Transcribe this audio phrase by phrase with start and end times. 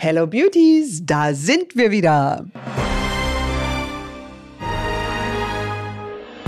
[0.00, 2.44] Hello Beauties, da sind wir wieder.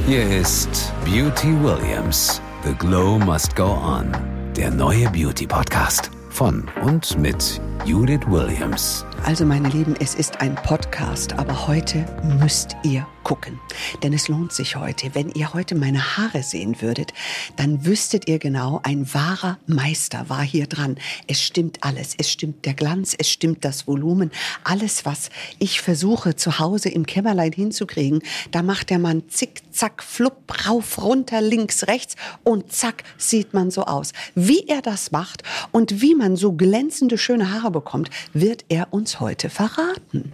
[0.07, 2.41] Hier ist Beauty Williams.
[2.65, 4.13] The Glow Must Go On.
[4.57, 9.05] Der neue Beauty Podcast von und mit Judith Williams.
[9.25, 12.07] Also meine Lieben, es ist ein Podcast, aber heute
[12.41, 13.61] müsst ihr gucken.
[14.03, 15.15] Denn es lohnt sich heute.
[15.15, 17.13] Wenn ihr heute meine Haare sehen würdet,
[17.57, 20.99] dann wüsstet ihr genau, ein wahrer Meister war hier dran.
[21.27, 22.15] Es stimmt alles.
[22.17, 24.31] Es stimmt der Glanz, es stimmt das Volumen.
[24.65, 30.03] Alles, was ich versuche zu Hause im Kämmerlein hinzukriegen, da macht der Mann zick, zack,
[30.03, 34.13] flupp, rauf, runter, links, rechts und zack, sieht man so aus.
[34.35, 35.43] Wie er das macht
[35.73, 40.33] und wie man so glänzende, schöne Haare bekommt, wird er uns heute verraten.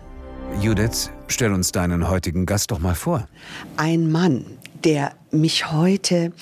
[0.61, 3.29] Judith, stell uns deinen heutigen Gast doch mal vor.
[3.77, 4.45] Ein Mann,
[4.85, 6.33] der mich heute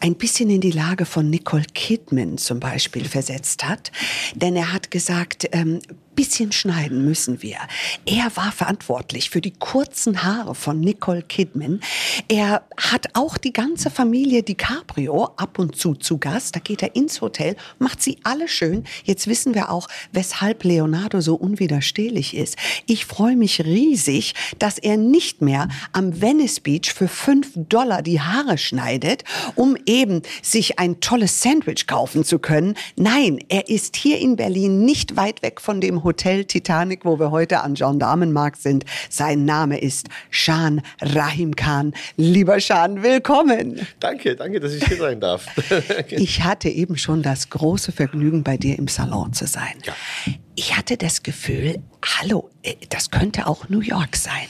[0.00, 3.92] ein bisschen in die Lage von Nicole Kidman zum Beispiel versetzt hat.
[4.34, 5.80] Denn er hat gesagt, ähm,
[6.20, 7.56] bisschen schneiden müssen wir.
[8.04, 11.80] Er war verantwortlich für die kurzen Haare von Nicole Kidman.
[12.28, 16.56] Er hat auch die ganze Familie DiCaprio ab und zu zu Gast.
[16.56, 18.84] Da geht er ins Hotel, macht sie alle schön.
[19.04, 22.56] Jetzt wissen wir auch, weshalb Leonardo so unwiderstehlich ist.
[22.86, 28.20] Ich freue mich riesig, dass er nicht mehr am Venice Beach für fünf Dollar die
[28.20, 29.24] Haare schneidet,
[29.54, 32.74] um eben sich ein tolles Sandwich kaufen zu können.
[32.96, 37.30] Nein, er ist hier in Berlin nicht weit weg von dem Hotel Titanic, wo wir
[37.30, 38.84] heute an Gendarmenmarkt sind.
[39.08, 41.94] Sein Name ist Shan Rahim Khan.
[42.16, 43.86] Lieber Shan, willkommen.
[44.00, 45.46] Danke, danke, dass ich hier sein darf.
[46.10, 49.74] ich hatte eben schon das große Vergnügen, bei dir im Salon zu sein.
[49.84, 49.94] Ja.
[50.60, 54.46] Ich hatte das Gefühl, hallo, äh, das könnte auch New York sein.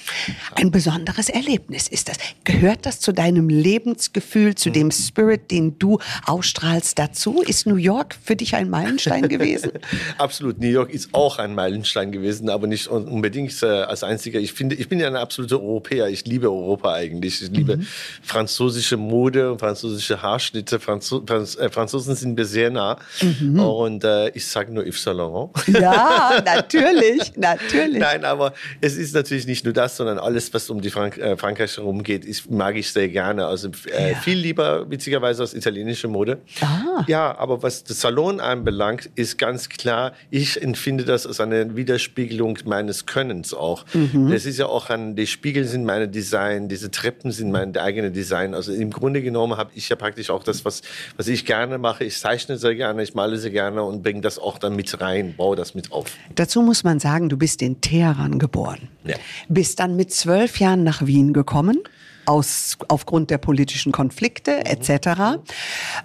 [0.57, 2.17] Ein besonderes Erlebnis ist das.
[2.43, 7.43] Gehört das zu deinem Lebensgefühl, zu dem Spirit, den du ausstrahlst dazu?
[7.43, 9.71] Ist New York für dich ein Meilenstein gewesen?
[10.19, 10.59] Absolut.
[10.59, 14.41] New York ist auch ein Meilenstein gewesen, aber nicht unbedingt äh, als einziger.
[14.41, 16.09] Ich finde, ich bin ja ein absoluter Europäer.
[16.09, 17.41] Ich liebe Europa eigentlich.
[17.41, 17.87] Ich liebe mhm.
[18.21, 20.81] französische Mode und französische Haarschnitte.
[20.81, 22.99] Franzo Franz äh, Franzosen sind mir sehr nah.
[23.23, 23.61] Mhm.
[23.61, 25.51] Und äh, ich sage nur Yves Saint Laurent.
[25.69, 26.00] Ja,
[26.45, 27.99] natürlich, natürlich.
[27.99, 31.37] Nein, aber es ist natürlich nicht nur das, sondern alles, was um die Frank äh,
[31.37, 33.47] Frankreich herum geht, ist, mag ich sehr gerne.
[33.47, 34.19] Also äh, ja.
[34.19, 36.39] viel lieber, witzigerweise, als italienische Mode.
[36.61, 37.05] Ah.
[37.07, 42.59] Ja, aber was das Salon anbelangt, ist ganz klar, ich empfinde das als eine Widerspiegelung
[42.65, 43.85] meines Könnens auch.
[43.95, 44.33] Mhm.
[44.33, 48.55] ist ja auch an, die Spiegel sind meine Design, diese Treppen sind mein eigene Design.
[48.55, 50.83] Also im Grunde genommen habe ich ja praktisch auch das, was,
[51.17, 52.05] was ich gerne mache.
[52.05, 55.35] Ich zeichne sehr gerne, ich male sehr gerne und bringe das auch dann mit rein,
[55.37, 56.13] baue das mit auf.
[56.35, 58.89] Dazu muss man sagen, du bist in Teheran geboren.
[59.05, 59.17] Ja.
[59.49, 61.79] Bist dann mit zwölf Jahren nach Wien gekommen.
[62.27, 64.67] Aus, aufgrund der politischen Konflikte mhm.
[64.67, 65.41] etc.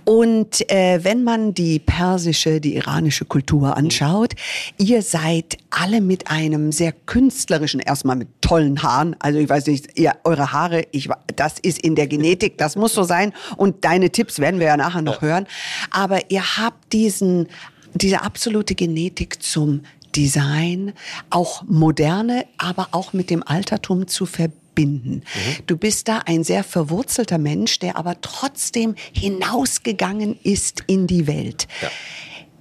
[0.06, 3.74] Und äh, wenn man die persische, die iranische Kultur mhm.
[3.74, 4.34] anschaut,
[4.80, 10.00] ihr seid alle mit einem sehr künstlerischen, erstmal mit tollen Haaren, also ich weiß nicht,
[10.00, 14.10] ihr, eure Haare, ich, das ist in der Genetik, das muss so sein und deine
[14.10, 15.28] Tipps werden wir ja nachher noch ja.
[15.28, 15.48] hören,
[15.92, 17.50] aber ihr habt diesen
[17.96, 19.82] diese absolute Genetik zum
[20.16, 20.94] Design,
[21.30, 25.16] auch moderne, aber auch mit dem Altertum zu verbinden.
[25.16, 25.22] Mhm.
[25.68, 31.68] Du bist da ein sehr verwurzelter Mensch, der aber trotzdem hinausgegangen ist in die Welt.
[31.82, 31.90] Ja.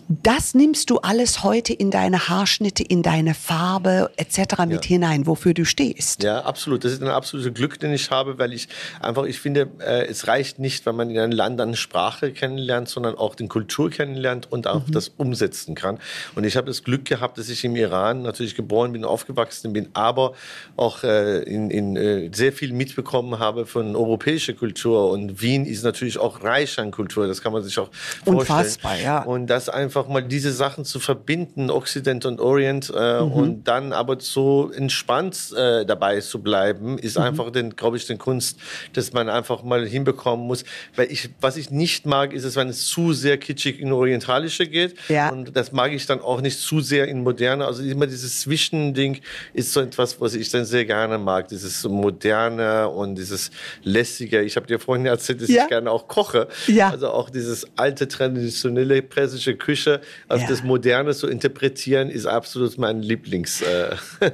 [0.08, 4.66] Das nimmst du alles heute in deine Haarschnitte, in deine Farbe etc.
[4.66, 4.88] mit ja.
[4.88, 6.22] hinein, wofür du stehst.
[6.22, 6.84] Ja, absolut.
[6.84, 8.68] Das ist ein absolutes Glück, den ich habe, weil ich
[9.00, 12.88] einfach, ich finde, äh, es reicht nicht, wenn man in einem Land eine Sprache kennenlernt,
[12.88, 14.92] sondern auch die Kultur kennenlernt und auch mhm.
[14.92, 15.98] das umsetzen kann.
[16.34, 19.88] Und ich habe das Glück gehabt, dass ich im Iran natürlich geboren bin, aufgewachsen bin,
[19.94, 20.34] aber
[20.76, 25.10] auch äh, in, in äh, sehr viel mitbekommen habe von europäischer Kultur.
[25.10, 28.36] Und Wien ist natürlich auch reich an Kultur, das kann man sich auch vorstellen.
[28.38, 29.22] Unfassbar, ja.
[29.22, 33.32] Und das einfach einfach mal diese Sachen zu verbinden, Occident und Orient, äh, mhm.
[33.32, 37.24] und dann aber so entspannt äh, dabei zu bleiben, ist mhm.
[37.24, 38.58] einfach, glaube ich, den Kunst,
[38.92, 40.64] dass man einfach mal hinbekommen muss.
[40.96, 44.66] Weil ich, was ich nicht mag, ist es, wenn es zu sehr kitschig in Orientalische
[44.66, 44.96] geht.
[45.08, 45.30] Ja.
[45.30, 47.64] Und das mag ich dann auch nicht zu sehr in Moderne.
[47.64, 49.20] Also immer dieses Zwischending
[49.52, 51.46] ist so etwas, was ich dann sehr gerne mag.
[51.48, 53.52] Dieses Moderne und dieses
[53.84, 54.42] Lässige.
[54.42, 55.62] Ich habe dir vorhin erzählt, dass ja.
[55.62, 56.48] ich gerne auch koche.
[56.66, 56.90] Ja.
[56.90, 60.46] Also auch dieses alte, traditionelle persische Küche Klassische auf ja.
[60.48, 63.98] das Moderne zu interpretieren, ist absolut meine Lieblingssache.
[64.20, 64.30] Äh,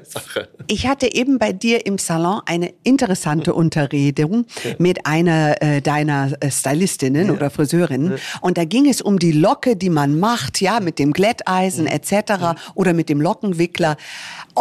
[0.67, 4.47] ich hatte eben bei dir im Salon eine interessante Unterredung
[4.79, 7.33] mit einer äh, deiner äh, Stylistinnen ja.
[7.33, 8.15] oder Friseurinnen.
[8.41, 12.61] Und da ging es um die Locke, die man macht, ja, mit dem Glätteisen etc.
[12.75, 13.97] oder mit dem Lockenwickler.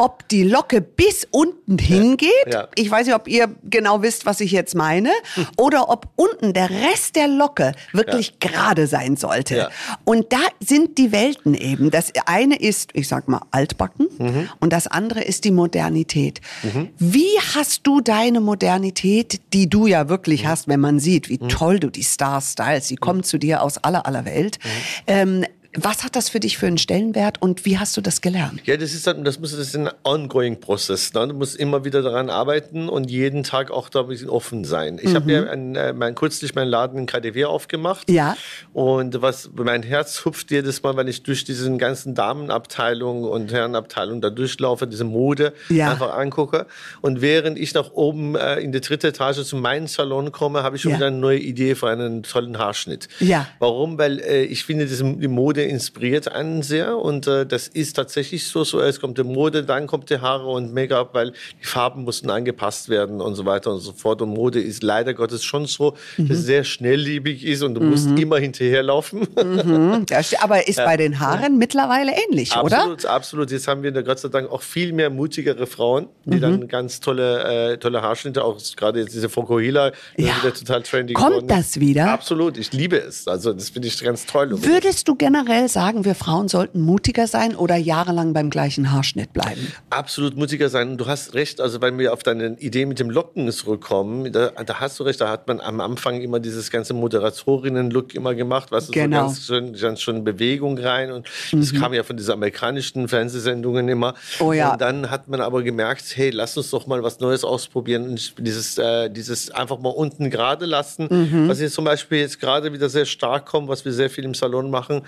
[0.01, 2.31] Ob die Locke bis unten hingeht,
[2.75, 5.09] ich weiß nicht, ob ihr genau wisst, was ich jetzt meine,
[5.57, 9.69] oder ob unten der Rest der Locke wirklich gerade sein sollte.
[10.05, 11.91] Und da sind die Welten eben.
[11.91, 14.49] Das eine ist, ich sag mal, altbacken mhm.
[14.61, 16.39] und das andere ist die Modernität.
[16.63, 16.91] Mhm.
[16.97, 20.47] Wie hast du deine Modernität, die du ja wirklich mhm.
[20.47, 21.49] hast, wenn man sieht, wie mhm.
[21.49, 24.69] toll du die Stars stylst, sie kommen zu dir aus aller aller Welt, mhm.
[25.07, 28.61] ähm, was hat das für dich für einen Stellenwert und wie hast du das gelernt?
[28.65, 31.13] Ja, das ist dann, das muss das ist ein ongoing Prozess.
[31.13, 31.27] Ne?
[31.27, 34.99] Du musst immer wieder daran arbeiten und jeden Tag auch da ein bisschen offen sein.
[34.99, 35.15] Ich mhm.
[35.15, 38.09] habe ja ein, äh, mein, kürzlich meinen Laden in KDW aufgemacht.
[38.09, 38.35] Ja.
[38.73, 44.21] Und was mein Herz hupft jedes Mal, wenn ich durch diesen ganzen Damenabteilung und Herrenabteilung
[44.21, 45.91] da durchlaufe, diese Mode ja.
[45.91, 46.65] einfach angucke.
[47.01, 50.77] Und während ich nach oben äh, in die dritte Etage zu meinem Salon komme, habe
[50.77, 50.97] ich schon ja.
[50.97, 53.07] wieder eine neue Idee für einen tollen Haarschnitt.
[53.19, 53.47] Ja.
[53.59, 53.99] Warum?
[53.99, 57.95] Weil äh, ich finde, diese, die Mode Mode inspiriert einen sehr und äh, das ist
[57.95, 58.63] tatsächlich so.
[58.63, 62.29] So erst kommt die Mode, dann kommt die Haare und Make-up, weil die Farben mussten
[62.29, 64.21] angepasst werden und so weiter und so fort.
[64.21, 66.29] Und Mode ist leider Gottes schon so, mhm.
[66.29, 67.89] dass es sehr schnelllebig ist und du mhm.
[67.89, 69.27] musst immer hinterherlaufen.
[69.35, 70.05] Mhm.
[70.39, 72.77] aber ist bei den Haaren mittlerweile ähnlich, absolut, oder?
[72.77, 73.51] Absolut, absolut.
[73.51, 76.41] Jetzt haben wir Gott sei Dank auch viel mehr mutigere Frauen, die mhm.
[76.41, 80.27] dann ganz tolle, äh, tolle Haarschnitte, auch gerade jetzt diese Fokuhila, ja.
[80.37, 81.47] wieder total trendy Kommt geworden.
[81.47, 82.11] das wieder?
[82.11, 83.27] Absolut, ich liebe es.
[83.27, 84.49] Also das finde ich ganz toll.
[84.51, 89.33] Würdest du generell generell sagen wir Frauen sollten mutiger sein oder jahrelang beim gleichen Haarschnitt
[89.33, 89.73] bleiben?
[89.89, 90.95] Absolut mutiger sein.
[90.95, 91.59] Du hast recht.
[91.59, 95.19] Also wenn wir auf deine Idee mit dem Locken zurückkommen, da, da hast du recht.
[95.21, 99.21] Da hat man am Anfang immer dieses ganze Moderatorinnen-Look immer gemacht, was genau.
[99.21, 101.61] so ganz schön, ganz schön Bewegung rein und mhm.
[101.61, 104.13] das kam ja von diesen amerikanischen Fernsehsendungen immer.
[104.39, 104.73] Oh ja.
[104.73, 108.35] Und dann hat man aber gemerkt, hey, lass uns doch mal was Neues ausprobieren und
[108.37, 111.49] dieses, äh, dieses einfach mal unten gerade lassen, mhm.
[111.49, 114.35] was jetzt zum Beispiel jetzt gerade wieder sehr stark kommt, was wir sehr viel im
[114.35, 115.01] Salon machen,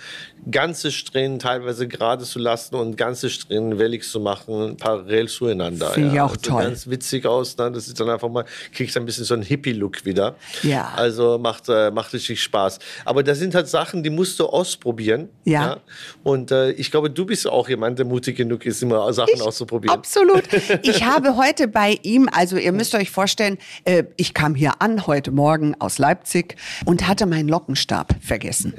[0.49, 5.91] ganze Strähnen teilweise gerade zu lassen und ganze Strähnen wellig zu machen, parallel zueinander.
[5.91, 6.13] Finde ja.
[6.13, 6.63] ich auch also toll.
[6.63, 7.57] Ganz witzig aus.
[7.57, 7.71] Ne?
[7.71, 10.35] Das ist dann einfach mal, kriegst ein bisschen so einen Hippie-Look wieder.
[10.63, 10.91] Ja.
[10.95, 12.79] Also macht, äh, macht richtig Spaß.
[13.05, 15.29] Aber das sind halt Sachen, die musst du ausprobieren.
[15.45, 15.61] Ja.
[15.61, 15.77] ja?
[16.23, 19.41] Und äh, ich glaube, du bist auch jemand, der mutig genug ist, immer Sachen ich,
[19.41, 19.95] auszuprobieren.
[19.95, 20.43] Absolut.
[20.83, 25.05] Ich habe heute bei ihm, also ihr müsst euch vorstellen, äh, ich kam hier an
[25.05, 26.55] heute Morgen aus Leipzig
[26.85, 28.73] und hatte meinen Lockenstab vergessen.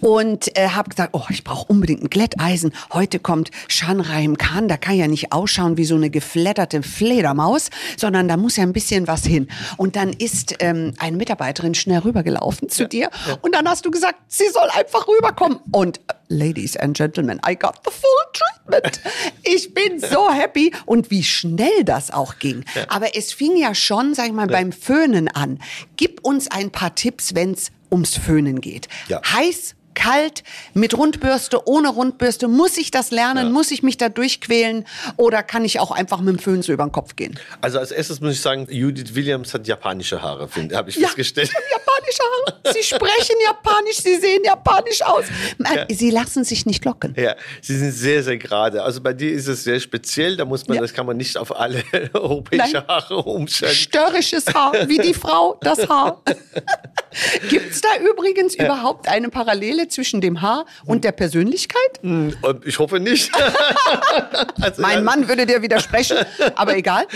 [0.00, 2.72] Und äh, habe gesagt, oh, ich brauche unbedingt ein Glätteisen.
[2.92, 7.70] Heute kommt Shan Rahim Khan, da kann ja nicht ausschauen wie so eine geflatterte Fledermaus,
[7.96, 9.48] sondern da muss ja ein bisschen was hin.
[9.76, 13.36] Und dann ist ähm, eine Mitarbeiterin schnell rübergelaufen zu ja, dir ja.
[13.42, 15.58] und dann hast du gesagt, sie soll einfach rüberkommen.
[15.72, 19.00] Und äh, Ladies and Gentlemen, I got the full treatment.
[19.42, 22.64] Ich bin so happy und wie schnell das auch ging.
[22.74, 22.86] Ja.
[22.88, 25.60] Aber es fing ja schon, sag ich mal, beim Föhnen an.
[25.96, 28.88] Gib uns ein paar Tipps, wenn es ums Föhnen geht.
[29.08, 30.44] Heiß kalt,
[30.74, 32.46] mit Rundbürste, ohne Rundbürste?
[32.46, 33.46] Muss ich das lernen?
[33.46, 33.52] Ja.
[33.52, 34.84] Muss ich mich da durchquälen?
[35.16, 37.36] Oder kann ich auch einfach mit dem Föhn so über den Kopf gehen?
[37.60, 41.50] Also als erstes muss ich sagen, Judith Williams hat japanische Haare, habe ich ja, festgestellt.
[42.06, 42.74] japanische Haare.
[42.74, 45.24] Sie sprechen japanisch, sie sehen japanisch aus.
[45.58, 45.86] Ja.
[45.90, 47.14] Sie lassen sich nicht locken.
[47.16, 48.82] Ja, sie sind sehr, sehr gerade.
[48.82, 50.36] Also bei dir ist es sehr speziell.
[50.36, 50.82] Da muss man, ja.
[50.82, 51.82] das kann man nicht auf alle
[52.12, 53.74] europäische Haare umstellen.
[53.74, 56.22] Störrisches Haar, wie die Frau, das Haar.
[57.48, 61.80] Gibt es da übrigens überhaupt eine Parallele zwischen dem Haar und der Persönlichkeit?
[62.02, 63.30] Hm, ich hoffe nicht.
[64.60, 66.18] also, mein Mann würde dir widersprechen,
[66.54, 67.06] aber egal.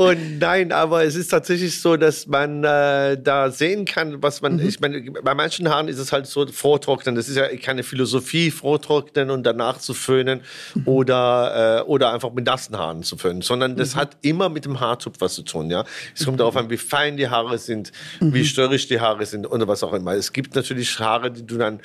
[0.00, 4.54] Und nein, aber es ist tatsächlich so, dass man äh, da sehen kann, was man,
[4.54, 4.66] mhm.
[4.66, 7.16] ich meine, bei manchen Haaren ist es halt so vortrocknen.
[7.16, 10.40] Das ist ja keine Philosophie, vortrocknen und danach zu föhnen
[10.74, 10.88] mhm.
[10.88, 13.98] oder, äh, oder einfach mit nassen Haaren zu föhnen, sondern das mhm.
[14.00, 15.84] hat immer mit dem Haartupf was zu tun, ja.
[16.16, 18.44] Es kommt darauf an, wie fein die Haare sind, wie mhm.
[18.44, 20.14] störrisch die Haare sind oder was auch immer.
[20.14, 21.80] Es gibt natürlich Haare, die du dann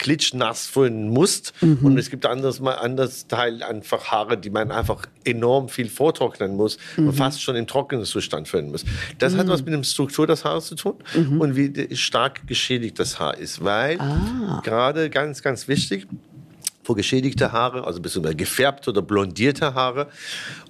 [0.00, 1.52] klitschnass föhnen musst.
[1.60, 1.78] Mhm.
[1.82, 6.56] Und es gibt anderes mal anderes Teil einfach Haare, die man einfach enorm viel vortrocknen
[6.56, 7.08] muss mhm.
[7.08, 8.84] und fast schon im trockenen Zustand föhnen muss.
[9.18, 9.38] Das mhm.
[9.38, 11.40] hat was mit der Struktur des Haares zu tun mhm.
[11.40, 13.62] und wie stark geschädigt das Haar ist.
[13.62, 14.62] Weil ah.
[14.64, 16.06] gerade ganz, ganz wichtig,
[16.90, 20.08] vor geschädigte Haare, also beziehungsweise gefärbte oder blondierte Haare,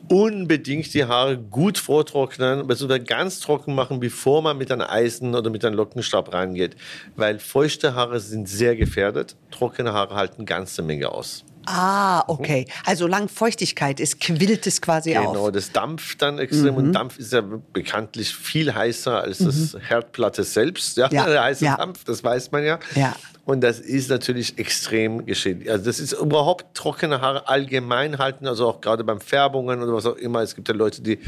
[0.06, 5.48] unbedingt die Haare gut vortrocknen, beziehungsweise ganz trocken machen, bevor man mit einem Eisen oder
[5.48, 6.76] mit einem Lockenstab reingeht.
[7.16, 11.42] Weil feuchte Haare sind sehr gefährdet, trockene Haare halten ganze Menge aus.
[11.66, 12.66] Ah, okay.
[12.84, 15.32] Also lang Feuchtigkeit ist, quillt es quasi genau, auf.
[15.32, 16.72] Genau, das dampft dann extrem.
[16.72, 16.76] Mhm.
[16.76, 19.46] Und Dampf ist ja bekanntlich viel heißer als mhm.
[19.46, 20.98] das Herdplatte selbst.
[20.98, 21.26] Ja, ja.
[21.28, 21.76] der heiße ja.
[21.76, 22.78] Dampf, das weiß man ja.
[22.94, 23.14] Ja.
[23.50, 25.68] Und das ist natürlich extrem geschädigt.
[25.68, 30.06] Also das ist überhaupt trockene Haare allgemein halten, also auch gerade beim Färbungen oder was
[30.06, 30.40] auch immer.
[30.40, 31.18] Es gibt ja Leute, die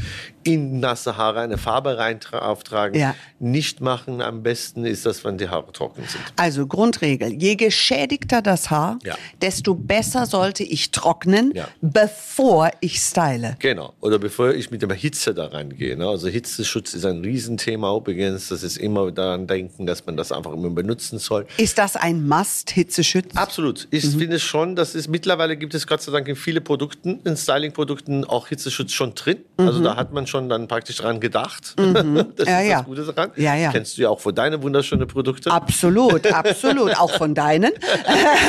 [0.45, 2.97] in nasse Haare eine Farbe rein auftragen.
[2.97, 3.13] Ja.
[3.39, 4.21] Nicht machen.
[4.21, 6.23] Am besten ist das, wenn die Haare trocken sind.
[6.37, 9.15] Also Grundregel, je geschädigter das Haar, ja.
[9.41, 11.67] desto besser sollte ich trocknen, ja.
[11.81, 13.57] bevor ich style.
[13.59, 13.95] Genau.
[13.99, 15.97] Oder bevor ich mit der Hitze da reingehe.
[15.97, 16.07] Ne?
[16.07, 18.47] Also Hitzeschutz ist ein Riesenthema übrigens.
[18.47, 21.45] Das ist immer daran denken, dass man das einfach immer benutzen soll.
[21.57, 23.35] Ist das ein ein Must, Hitzeschutz?
[23.35, 23.87] Absolut.
[23.91, 24.19] Ich mhm.
[24.19, 28.25] finde schon, dass es mittlerweile gibt es Gott sei Dank in viele Produkten, in Styling-Produkten
[28.25, 29.39] auch Hitzeschutz schon drin.
[29.57, 29.67] Mhm.
[29.67, 31.75] Also da hat man schon dann praktisch dran gedacht.
[31.79, 32.25] Mhm.
[32.35, 32.77] das ja, ist ja.
[32.77, 33.31] das Gute daran.
[33.35, 33.71] Ja, ja.
[33.71, 35.51] Kennst du ja auch von deine wunderschönen Produkte.
[35.51, 36.97] Absolut, absolut.
[36.99, 37.71] auch von deinen.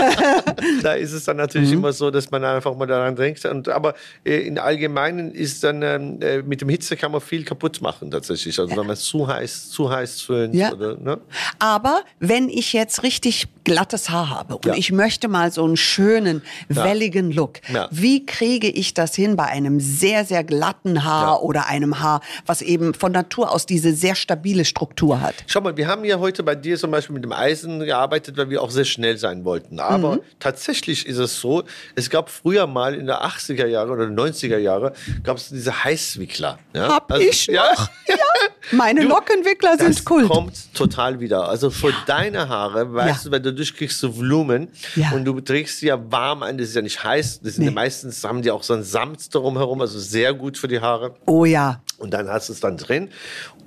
[0.83, 1.79] da ist es dann natürlich mhm.
[1.79, 3.45] immer so, dass man einfach mal daran denkt.
[3.45, 3.95] Und, aber
[4.25, 8.11] äh, in Allgemeinen ist dann ähm, äh, mit dem Hitze kann man viel kaputt machen
[8.11, 8.59] tatsächlich.
[8.59, 10.55] Also wenn man es zu heiß, zu heiß föhnt.
[10.55, 10.73] Ja.
[10.73, 11.21] Oder, ne?
[11.59, 14.75] Aber wenn ich jetzt richtig glattes Haar habe und ja.
[14.75, 17.61] ich möchte mal so einen schönen, welligen Look,
[17.91, 22.63] wie kriege ich das hin bei einem sehr, sehr glatten Haar oder einem Haar, was
[22.63, 25.35] eben von Natur aus diese sehr stabile Struktur hat?
[25.47, 28.51] Schau mal, wir haben ja heute bei dir zum Beispiel mit dem Eisen gearbeitet, weil
[28.51, 29.81] wir auch sehr schnell sein wollten.
[29.81, 30.21] Aber mhm.
[30.39, 34.93] tatsächlich ist es so, es gab früher mal in der 80er Jahre oder 90er Jahre,
[35.23, 36.59] gab es diese Heißwickler.
[36.75, 36.89] Ja?
[36.89, 37.89] Hab also, ich noch?
[38.07, 38.17] Ja.
[38.71, 38.77] Ja.
[38.77, 40.29] Meine du, Lockenwickler sind das Kult.
[40.29, 41.49] kommt total wieder.
[41.49, 41.97] Also für ja.
[42.07, 44.69] deine Haare, weißt du, wenn du durchkriegst so Volumen
[45.13, 47.71] und du trägst sie ja warm an, das ist ja nicht heiß, das sind nee.
[47.71, 50.81] ja meistens haben die auch so ein Samt darum herum, also sehr gut für die
[50.81, 51.15] Haare.
[51.27, 51.81] Oh ja.
[51.99, 53.11] Und dann hast du es dann drin.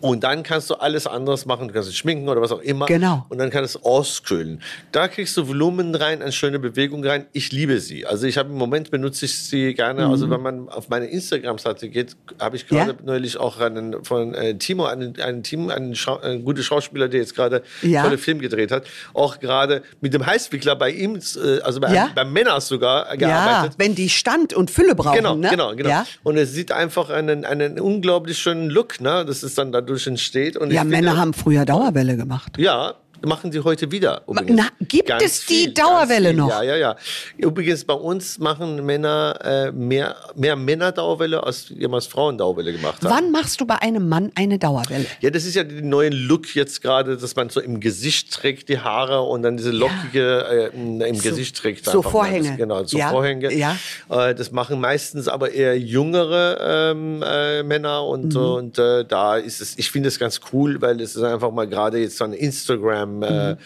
[0.01, 1.67] Und dann kannst du alles anderes machen.
[1.67, 2.85] Du kannst es schminken oder was auch immer.
[2.85, 3.25] Genau.
[3.29, 4.61] Und dann kannst du es auskühlen.
[4.91, 7.25] Da kriegst du Volumen rein, eine schöne Bewegung rein.
[7.33, 8.05] Ich liebe sie.
[8.05, 10.05] Also ich habe im Moment benutze ich sie gerne.
[10.05, 10.11] Mhm.
[10.11, 12.97] Also wenn man auf meine Instagram-Seite geht, habe ich gerade ja?
[13.03, 17.21] neulich auch einen, von äh, Timo, einen, einen Team, einen, Schau einen guten Schauspieler, der
[17.21, 18.03] jetzt gerade ja.
[18.03, 22.09] tolle Film gedreht hat, auch gerade mit dem Heißwickler bei ihm, äh, also bei, ja?
[22.13, 23.73] bei Männern sogar gearbeitet.
[23.73, 25.17] Ja, wenn die Stand und Fülle brauchen.
[25.17, 25.49] Genau, ne?
[25.49, 25.89] genau, genau.
[25.89, 26.05] Ja?
[26.23, 28.99] Und es sieht einfach einen, einen unglaublich schönen Look.
[29.01, 29.25] Ne?
[29.25, 30.57] Das ist dann dadurch entsteht.
[30.57, 32.57] Und ja, Männer finde, haben früher Dauerwelle gemacht.
[32.57, 34.21] Ja, machen sie heute wieder.
[34.27, 36.49] Na, gibt ganz es die viel, Dauerwelle noch?
[36.49, 36.95] Ja, ja, ja.
[37.37, 43.11] Übrigens, bei uns machen Männer äh, mehr, mehr Männer-Dauerwelle, als jemals Frauen Dauerwelle gemacht haben.
[43.11, 45.05] Wann machst du bei einem Mann eine Dauerwelle?
[45.21, 48.69] Ja, das ist ja der neue Look jetzt gerade, dass man so im Gesicht trägt,
[48.69, 51.03] die Haare und dann diese lockige ja.
[51.03, 51.85] äh, im so, Gesicht trägt.
[51.85, 52.49] So Vorhänge.
[52.49, 53.09] Das, genau, so ja.
[53.09, 53.53] Vorhänge.
[53.53, 53.77] Ja.
[54.09, 58.41] Äh, das machen meistens aber eher jüngere ähm, äh, Männer und, mhm.
[58.41, 61.67] und äh, da ist es, ich finde es ganz cool, weil es ist einfach mal
[61.67, 63.57] gerade jetzt so ein Instagram äh, mhm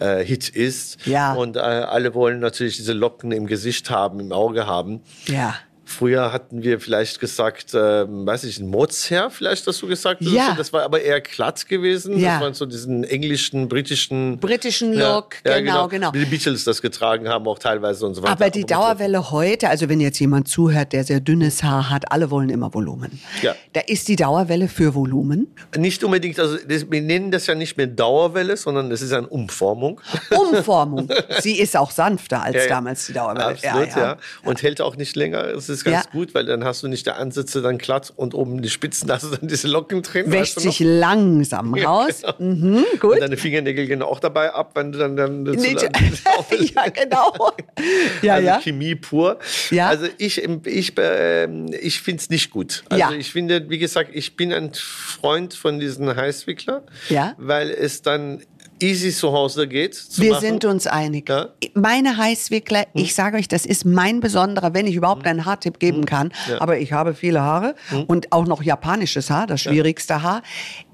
[0.00, 1.06] äh, Hit ist.
[1.06, 1.34] Ja.
[1.34, 5.02] Und äh, alle wollen natürlich diese Locken im Gesicht haben, im Auge haben.
[5.26, 5.54] Ja.
[5.86, 10.22] Früher hatten wir vielleicht gesagt, ähm, weiß ich, ein Modshair, vielleicht hast du gesagt.
[10.22, 10.54] Ja.
[10.56, 12.18] Das war aber eher glatt gewesen.
[12.18, 12.34] Ja.
[12.34, 14.38] Das war so diesen englischen, britischen.
[14.38, 16.14] Britischen Look, ja, genau, genau, genau.
[16.14, 18.32] Wie die Beatles das getragen haben, auch teilweise und so weiter.
[18.32, 22.30] Aber die Dauerwelle heute, also wenn jetzt jemand zuhört, der sehr dünnes Haar hat, alle
[22.30, 23.20] wollen immer Volumen.
[23.42, 23.54] Ja.
[23.74, 25.54] Da ist die Dauerwelle für Volumen?
[25.76, 30.00] Nicht unbedingt, also wir nennen das ja nicht mehr Dauerwelle, sondern das ist eine Umformung.
[30.30, 31.08] Umformung.
[31.40, 33.46] Sie ist auch sanfter als ja, damals die Dauerwelle.
[33.46, 35.44] Absolut, ja, Und hält auch nicht länger.
[35.48, 36.10] Es ist ganz ja.
[36.10, 39.24] gut, weil dann hast du nicht die Ansätze dann glatt und oben die Spitzen hast
[39.24, 40.30] du dann diese Locken drin.
[40.30, 42.22] Wäscht sich langsam raus.
[42.22, 42.54] Ja, genau.
[42.54, 43.14] mhm, gut.
[43.14, 45.82] Und deine Fingernägel gehen auch dabei ab, wenn du dann, dann nicht,
[46.74, 47.52] Ja, genau.
[48.22, 48.60] ja, also ja.
[48.60, 49.38] Chemie pur.
[49.70, 49.88] Ja.
[49.88, 52.84] Also ich, ich, äh, ich finde es nicht gut.
[52.88, 53.12] Also ja.
[53.12, 57.34] ich finde, wie gesagt, ich bin ein Freund von diesen Heißwickler, ja.
[57.38, 58.42] weil es dann
[58.84, 59.94] easy zu Hause geht.
[59.94, 60.40] Zu Wir machen.
[60.40, 61.28] sind uns einig.
[61.28, 61.48] Ja?
[61.74, 62.86] Meine Heißwickler, hm.
[62.94, 65.30] ich sage euch, das ist mein besonderer, wenn ich überhaupt hm.
[65.30, 66.06] einen Haartipp geben hm.
[66.06, 66.32] kann.
[66.48, 66.60] Ja.
[66.60, 68.04] Aber ich habe viele Haare hm.
[68.04, 70.22] und auch noch japanisches Haar, das schwierigste.
[70.22, 70.42] Haar.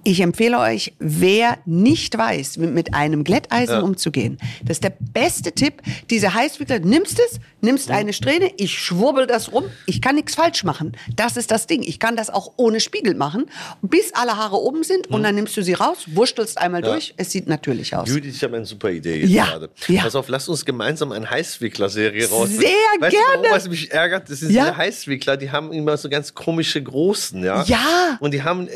[0.02, 3.80] Ich empfehle euch, wer nicht weiß, mit einem Glätteisen ja.
[3.82, 5.82] umzugehen, das ist der beste Tipp.
[6.08, 10.64] Diese Heißwickler, nimmst es, nimmst eine Strähne, ich schwurbel das rum, ich kann nichts falsch
[10.64, 10.96] machen.
[11.14, 11.82] Das ist das Ding.
[11.82, 13.46] Ich kann das auch ohne Spiegel machen,
[13.82, 16.92] bis alle Haare oben sind und dann nimmst du sie raus, wurstelst einmal ja.
[16.92, 17.12] durch.
[17.18, 18.08] Es sieht natürlich aus.
[18.08, 19.44] Judith, ich habe eine super Idee jetzt ja.
[19.44, 19.70] gerade.
[19.88, 20.02] Ja.
[20.02, 22.48] Pass auf, lass uns gemeinsam eine Heißwickler-Serie raus.
[22.48, 22.68] Sehr
[23.00, 23.48] weißt gerne.
[23.48, 24.64] Du, was mich ärgert, das sind ja.
[24.64, 27.64] diese Heißwickler, die haben immer so ganz komische Großen, ja?
[27.64, 28.16] Ja.
[28.20, 28.68] Und die haben,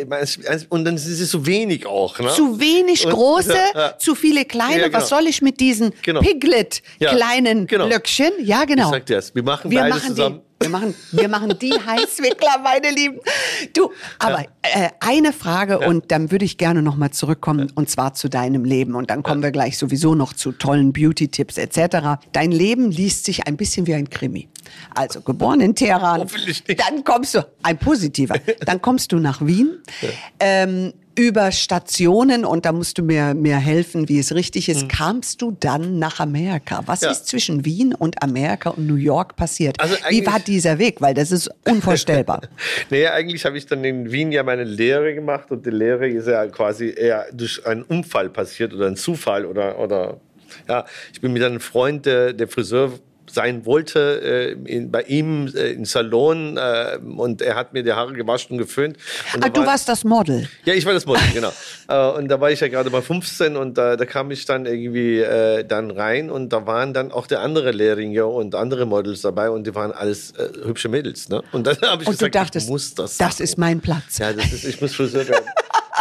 [0.69, 2.19] und dann sind sie so wenig auch.
[2.19, 2.29] Ne?
[2.29, 3.99] Zu wenig große, und, ja, ja.
[3.99, 4.79] zu viele kleine.
[4.79, 4.99] Ja, genau.
[4.99, 6.21] Was soll ich mit diesen genau.
[6.21, 7.87] Piglet-kleinen genau.
[7.87, 8.33] Löckchen?
[8.41, 8.87] Ja, genau.
[8.87, 9.35] Ich sag dir das.
[9.35, 10.41] Wir machen wir beide machen zusammen.
[10.41, 10.55] Die.
[10.65, 13.21] Wir machen, wir machen die Heißwickler, meine Lieben.
[13.75, 18.31] Du, aber äh, eine Frage und dann würde ich gerne nochmal zurückkommen und zwar zu
[18.31, 22.23] deinem Leben und dann kommen wir gleich sowieso noch zu tollen Beauty-Tipps etc.
[22.33, 24.49] Dein Leben liest sich ein bisschen wie ein Krimi.
[24.95, 26.27] Also geboren in Teheran,
[26.79, 29.83] dann kommst du, ein positiver, dann kommst du nach Wien.
[30.41, 34.89] Ähm, über Stationen, und da musst du mir, mir helfen, wie es richtig ist, mhm.
[34.89, 36.83] kamst du dann nach Amerika.
[36.87, 37.11] Was ja.
[37.11, 39.79] ist zwischen Wien und Amerika und New York passiert?
[39.81, 41.01] Also wie war dieser Weg?
[41.01, 42.43] Weil das ist unvorstellbar.
[42.91, 46.27] naja, eigentlich habe ich dann in Wien ja meine Lehre gemacht und die Lehre ist
[46.27, 50.21] ja quasi eher durch einen Unfall passiert oder einen Zufall oder, oder
[50.69, 52.93] ja, ich bin mit einem Freund, der, der Friseur
[53.35, 57.93] sein wollte, äh, in, bei ihm äh, im Salon äh, und er hat mir die
[57.93, 58.97] Haare gewaschen und geföhnt.
[59.35, 60.49] Und ah, du war, warst das Model?
[60.65, 61.53] Ja, ich war das Model, genau.
[61.87, 65.19] Äh, und da war ich ja gerade mal 15 und da kam ich dann irgendwie
[65.19, 69.51] äh, dann rein und da waren dann auch der andere Lehrlinge und andere Models dabei
[69.51, 71.29] und die waren alles äh, hübsche Mädels.
[71.29, 71.43] Ne?
[71.53, 73.17] Und dann habe ich und gesagt, dachtest, ich muss das.
[73.19, 74.19] Das ist mein Platz.
[74.19, 75.45] Ja, das ist, ich muss Friseur werden.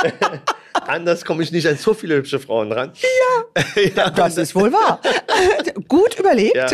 [0.74, 2.92] Anders komme ich nicht an so viele hübsche Frauen ran.
[3.02, 3.64] Ja,
[3.96, 5.00] ja das ist wohl wahr.
[5.88, 6.56] Gut überlegt.
[6.56, 6.68] Ja.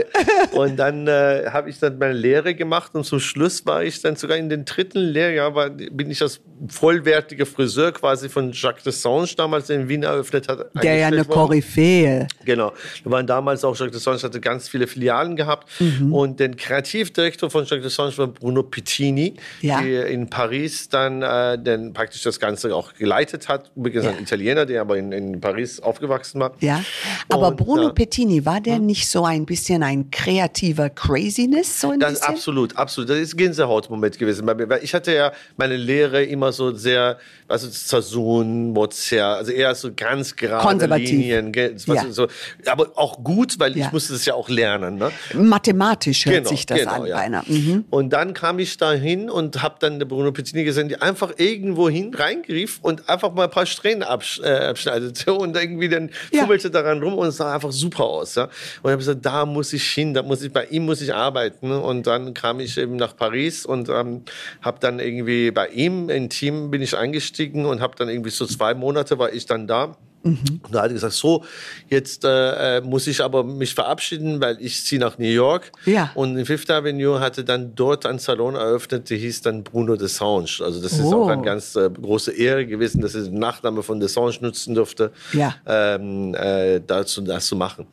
[0.51, 4.15] Und dann äh, habe ich dann meine Lehre gemacht und zum Schluss war ich dann
[4.15, 9.29] sogar in den dritten Lehrjahr, war, bin ich als vollwertiger Friseur quasi von Jacques Dessange
[9.37, 10.67] damals in Wien eröffnet hat.
[10.81, 12.27] Der ja eine Koryphäe.
[12.45, 12.73] Genau.
[13.03, 16.13] Wir waren damals auch, Jacques Dessange hatte ganz viele Filialen gehabt mhm.
[16.13, 19.81] und der Kreativdirektor von Jacques Dessange war Bruno Pittini, ja.
[19.81, 23.71] der in Paris dann äh, dann praktisch das Ganze auch geleitet hat.
[23.89, 24.17] Übrigens ja.
[24.17, 26.53] ein Italiener, der aber in, in Paris aufgewachsen war.
[26.59, 26.83] Ja,
[27.27, 28.85] aber und, Bruno Pettini, war der hm?
[28.85, 31.81] nicht so ein bisschen ein kreativer Craziness?
[31.81, 32.27] So ein das bisschen?
[32.27, 33.09] Absolut, absolut.
[33.09, 34.47] Das ist ein Gänsehautmoment gewesen.
[34.47, 37.17] Weil ich hatte ja meine Lehre immer so sehr,
[37.47, 41.09] also Zazun, Mozart, also eher so ganz gerade Konservativ.
[41.09, 41.51] Linien.
[41.53, 42.11] Ja.
[42.11, 42.27] So,
[42.65, 43.87] aber auch gut, weil ja.
[43.87, 44.97] ich musste es ja auch lernen.
[44.97, 45.11] Ne?
[45.33, 47.17] Mathematisch hört genau, sich das genau, an, ja.
[47.17, 47.43] beinahe.
[47.47, 47.85] Mhm.
[47.89, 51.33] Und dann kam ich da hin und habe dann der Bruno Pettini gesehen, die einfach
[51.37, 56.09] irgendwo hin reingriff und einfach mal ein paar Strähnen absch äh, abschneidete und irgendwie dann
[56.31, 56.41] ja.
[56.41, 58.35] fummelte daran rum und es sah einfach super aus.
[58.35, 58.43] Ja?
[58.43, 61.13] Und ich habe gesagt, da muss ich hin, da muss ich, bei ihm muss ich
[61.13, 61.71] arbeiten.
[61.71, 64.23] Und dann kam ich eben nach Paris und ähm,
[64.61, 68.45] habe dann irgendwie bei ihm im Team bin ich eingestiegen und habe dann irgendwie so
[68.45, 69.95] zwei Monate war ich dann da.
[70.23, 70.61] Mhm.
[70.63, 71.43] Und da hat er gesagt, so,
[71.89, 75.71] jetzt äh, äh, muss ich aber mich verabschieden, weil ich ziehe nach New York.
[75.85, 76.11] Ja.
[76.15, 80.59] Und in Fifth Avenue hatte dann dort ein Salon eröffnet, der hieß dann Bruno Dessange.
[80.61, 81.23] Also das ist oh.
[81.23, 85.11] auch eine ganz äh, große Ehre gewesen, dass ich den Nachname von Dessange nutzen durfte,
[85.33, 85.55] ja.
[85.65, 87.87] ähm, äh, dazu, das zu machen.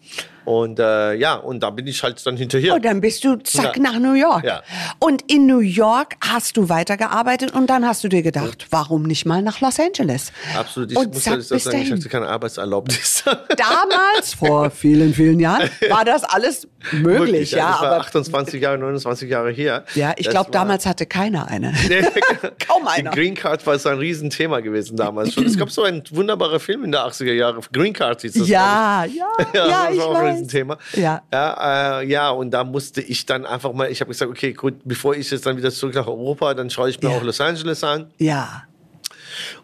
[0.47, 2.75] Und äh, ja, und da bin ich halt dann hinterher.
[2.75, 3.83] Oh, dann bist du zack ja.
[3.83, 4.45] nach New York.
[4.45, 4.62] Ja.
[5.00, 8.69] Und in New York hast du weitergearbeitet und dann hast du dir gedacht, ja.
[8.71, 10.33] warum nicht mal nach Los Angeles?
[10.57, 10.93] Absolut.
[10.93, 13.25] Ich und muss zack, das sagen, ich hatte keine Arbeitserlaubnis.
[13.57, 17.19] Damals, vor vielen, vielen Jahren, war das alles möglich.
[17.19, 19.85] möglich ja, war aber 28 Jahre, 29 Jahre her.
[19.95, 21.75] Ja, ich glaube, damals hatte keiner eine.
[22.67, 23.11] Kaum einer.
[23.11, 25.44] Die Green Card war so ein Riesenthema gewesen damals schon.
[25.44, 27.61] Es gab so einen wunderbaren Film in der 80er Jahre.
[27.73, 28.49] Green Card hieß das.
[28.49, 30.36] Ja, ja, ja, ja, ich weiß.
[30.44, 30.79] Thema.
[30.94, 31.22] Ja.
[31.33, 34.75] Ja, äh, ja, und da musste ich dann einfach mal, ich habe gesagt, okay, gut,
[34.85, 37.16] bevor ich jetzt dann wieder zurück nach Europa, dann schaue ich mir ja.
[37.16, 38.11] auch Los Angeles an.
[38.18, 38.64] Ja.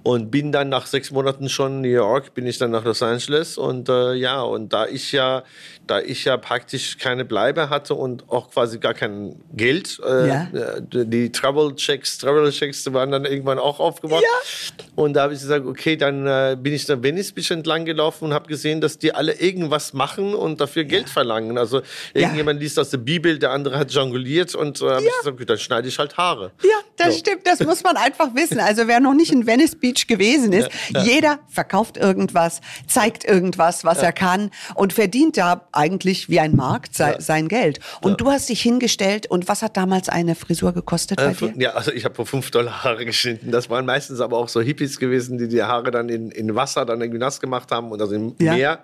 [0.03, 3.59] Und bin dann nach sechs Monaten schon New York, bin ich dann nach Los Angeles
[3.59, 5.43] und äh, ja, und da ich ja
[5.87, 10.01] da ich ja praktisch keine Bleibe hatte und auch quasi gar kein Geld.
[10.05, 10.49] Äh, ja.
[10.81, 14.23] Die Travel Checks, Travel Checks waren dann irgendwann auch aufgebaut.
[14.23, 14.85] Ja.
[14.95, 18.27] Und da habe ich gesagt, okay, dann äh, bin ich da Venice bisschen entlang gelaufen
[18.27, 21.13] und habe gesehen, dass die alle irgendwas machen und dafür Geld ja.
[21.13, 21.59] verlangen.
[21.59, 21.83] Also
[22.15, 25.45] irgendjemand liest aus der Bibel, der andere hat jongliert und äh, habe ich gesagt, okay,
[25.45, 26.53] dann schneide ich halt Haare.
[26.63, 27.21] Ja, das so.
[27.21, 28.61] stimmt, das muss man einfach wissen.
[28.61, 30.69] Also wer noch nicht in Venice Beach gewesen ist,
[31.05, 36.99] jeder verkauft irgendwas, zeigt irgendwas, was er kann und verdient da eigentlich wie ein Markt
[36.99, 37.21] ja.
[37.21, 37.81] sein Geld.
[38.01, 38.17] Und ja.
[38.17, 41.53] du hast dich hingestellt und was hat damals eine Frisur gekostet äh, bei dir?
[41.57, 43.51] Ja, also ich habe vor 5 Dollar Haare geschnitten.
[43.51, 46.85] Das waren meistens aber auch so Hippies gewesen, die die Haare dann in, in Wasser
[46.85, 48.55] dann irgendwie nass gemacht haben und also im ja.
[48.55, 48.81] Meer.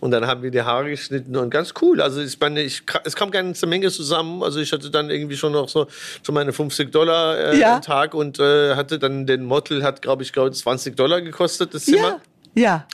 [0.00, 2.00] Und dann haben wir die Haare geschnitten und ganz cool.
[2.00, 4.42] Also ich meine, ich, es kam keine Menge zusammen.
[4.42, 5.86] Also ich hatte dann irgendwie schon noch so,
[6.22, 10.15] so meine 50 Dollar äh, am Tag und äh, hatte dann den Model, hat glaube
[10.22, 12.08] ich, glaube 20 Dollar gekostet, das Zimmer.
[12.08, 12.20] Ja.
[12.56, 12.86] Ja.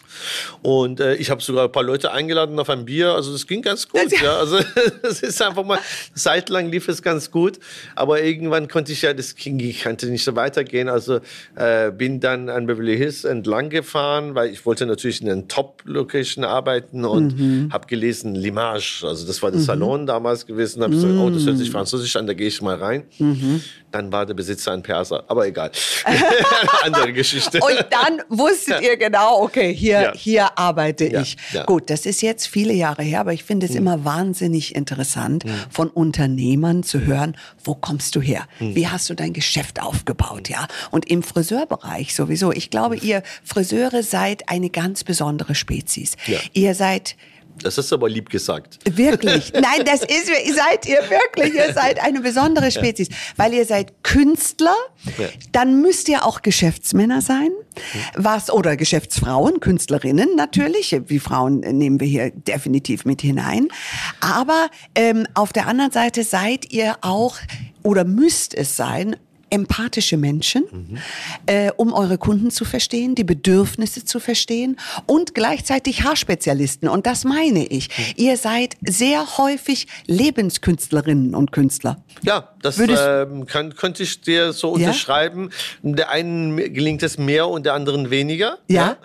[0.61, 3.15] Und äh, ich habe sogar ein paar Leute eingeladen auf ein Bier.
[3.15, 4.01] Also das ging ganz gut.
[4.21, 4.37] ja.
[4.37, 4.59] Also
[5.03, 5.79] das ist einfach mal,
[6.15, 7.61] zeitlang lief es ganz gut.
[7.95, 10.89] Aber irgendwann konnte ich ja, das ging, ich konnte nicht so weitergehen.
[10.89, 11.21] Also
[11.55, 16.45] äh, bin dann an Beverly Hills entlang gefahren, weil ich wollte natürlich in einer Top-Location
[16.45, 17.73] arbeiten und mhm.
[17.73, 19.05] habe gelesen Limage.
[19.07, 19.65] Also das war der mhm.
[19.65, 20.83] Salon damals gewesen.
[20.83, 21.01] Habe mhm.
[21.01, 21.73] gesagt, oh, das hört sich mhm.
[21.73, 23.05] französisch an, da gehe ich mal rein.
[23.21, 23.63] Mhm.
[23.93, 25.25] Dann war der Besitzer ein Perser.
[25.29, 25.71] Aber egal.
[26.83, 27.61] andere Geschichte.
[27.61, 30.13] Und dann wusstet ihr genau, okay, hier, ja.
[30.15, 31.21] hier arbeite ja.
[31.21, 31.37] ich.
[31.53, 31.65] Ja.
[31.65, 33.79] Gut, das ist jetzt viele Jahre her, aber ich finde es mhm.
[33.79, 35.51] immer wahnsinnig interessant, mhm.
[35.71, 38.47] von Unternehmern zu hören, wo kommst du her?
[38.59, 38.75] Mhm.
[38.75, 40.49] Wie hast du dein Geschäft aufgebaut?
[40.49, 42.53] Ja, und im Friseurbereich sowieso.
[42.53, 46.17] Ich glaube, ihr Friseure seid eine ganz besondere Spezies.
[46.53, 47.17] Ihr seid
[47.61, 48.79] das ist aber lieb gesagt.
[48.97, 49.53] Wirklich.
[49.55, 51.55] Nein, das ist, seid ihr wirklich.
[51.55, 53.09] Ihr seid eine besondere Spezies.
[53.37, 54.75] Weil ihr seid Künstler,
[55.53, 57.51] dann müsst ihr auch Geschäftsmänner sein.
[58.15, 60.97] Was, oder Geschäftsfrauen, Künstlerinnen natürlich.
[61.07, 63.69] Wie Frauen nehmen wir hier definitiv mit hinein.
[64.21, 67.37] Aber ähm, auf der anderen Seite seid ihr auch,
[67.83, 69.17] oder müsst es sein,
[69.53, 70.99] empathische Menschen, mhm.
[71.47, 76.89] äh, um eure Kunden zu verstehen, die Bedürfnisse zu verstehen und gleichzeitig Haarspezialisten.
[76.89, 77.89] Und das meine ich.
[77.89, 78.05] Mhm.
[78.17, 82.03] Ihr seid sehr häufig Lebenskünstlerinnen und Künstler.
[82.23, 84.75] Ja, das ähm, kann, könnte ich dir so ja?
[84.89, 85.51] unterschreiben.
[85.83, 88.59] Der einen gelingt es mehr und der anderen weniger.
[88.69, 88.97] Ja.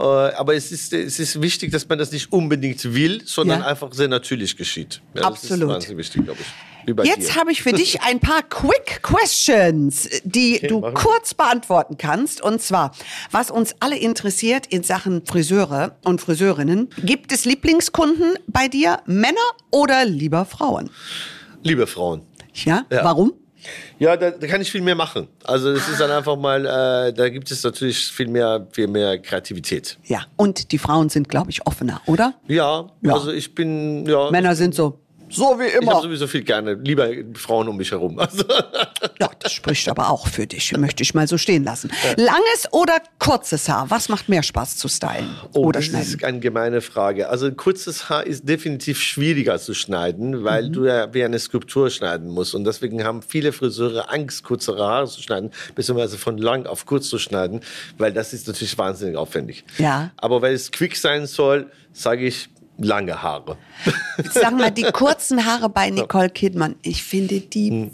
[0.00, 0.28] ja?
[0.28, 3.66] Äh, aber es ist, es ist wichtig, dass man das nicht unbedingt will, sondern ja.
[3.66, 5.00] einfach sehr natürlich geschieht.
[5.14, 5.62] Ja, Absolut.
[5.62, 6.75] Das ist wahnsinnig wichtig, glaube ich.
[7.04, 12.40] Jetzt habe ich für dich ein paar Quick Questions, die okay, du kurz beantworten kannst.
[12.40, 12.92] Und zwar,
[13.30, 16.88] was uns alle interessiert in Sachen Friseure und Friseurinnen.
[17.04, 19.36] Gibt es Lieblingskunden bei dir, Männer
[19.70, 20.90] oder lieber Frauen?
[21.62, 22.22] Liebe Frauen.
[22.54, 23.04] Ja, ja.
[23.04, 23.32] warum?
[23.98, 25.28] Ja, da, da, kann ich viel mehr machen.
[25.44, 29.18] Also es ist dann einfach mal, äh, da gibt es natürlich viel mehr, viel mehr
[29.18, 29.98] Kreativität.
[30.04, 32.34] Ja, und die Frauen sind, glaube ich, offener, oder?
[32.46, 34.30] Ja, ja, also ich bin, ja.
[34.30, 35.82] Männer sind so, so wie immer.
[35.82, 36.74] Ich habe sowieso viel gerne.
[36.74, 38.20] Lieber Frauen um mich herum.
[38.26, 38.44] Also.
[39.20, 40.76] Ja, das spricht aber auch für dich.
[40.76, 41.90] Möchte ich mal so stehen lassen.
[42.16, 43.88] Langes oder kurzes Haar?
[43.88, 46.06] Was macht mehr Spaß zu stylen oh, oder das schneiden?
[46.06, 47.28] Das ist eine gemeine Frage.
[47.28, 50.72] Also kurzes Haar ist definitiv schwieriger zu schneiden, weil mhm.
[50.72, 52.54] du ja wie eine Skulptur schneiden musst.
[52.54, 57.08] Und deswegen haben viele Friseure Angst, kürzere Haare zu schneiden, beziehungsweise von lang auf kurz
[57.08, 57.60] zu schneiden,
[57.98, 59.64] weil das ist natürlich wahnsinnig aufwendig.
[59.78, 60.10] Ja.
[60.16, 63.56] Aber weil es quick sein soll, sage ich, lange Haare.
[64.30, 67.90] Sag mal, die kurzen Haare bei Nicole Kidman, ich finde die hm.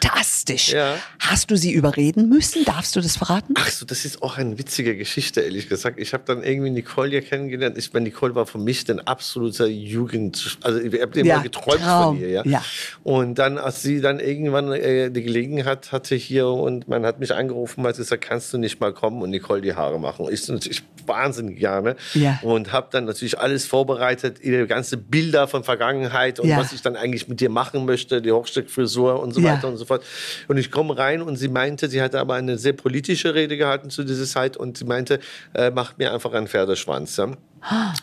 [0.00, 0.72] Fantastisch.
[0.72, 0.96] Ja.
[1.18, 2.64] Hast du sie überreden müssen?
[2.64, 3.54] Darfst du das verraten?
[3.56, 5.98] Ach so, das ist auch eine witzige Geschichte, ehrlich gesagt.
[5.98, 7.76] Ich habe dann irgendwie Nicole ja kennengelernt.
[7.78, 11.82] Ich meine, Nicole war für mich ein absoluter Jugend, also ich habe immer ja, geträumt
[11.82, 12.16] Traum.
[12.16, 12.30] von ihr.
[12.30, 12.42] Ja?
[12.44, 12.64] ja.
[13.02, 17.34] Und dann, als sie dann irgendwann äh, die Gelegenheit hatte hier und man hat mich
[17.34, 20.26] angerufen, hat gesagt, kannst du nicht mal kommen und Nicole die Haare machen?
[20.30, 22.38] Ich natürlich wahnsinnig gerne ja.
[22.42, 26.96] und habe dann natürlich alles vorbereitet, ihre ganze Bilder von Vergangenheit und was ich dann
[26.96, 30.04] eigentlich mit dir machen möchte, die Hochsteckfrisur und so weiter und so fort.
[30.46, 33.90] Und ich komme rein und sie meinte, sie hatte aber eine sehr politische Rede gehalten
[33.90, 35.20] zu dieser Zeit und sie meinte,
[35.54, 37.16] äh, mach mir einfach einen Pferdeschwanz.
[37.16, 37.32] Ja?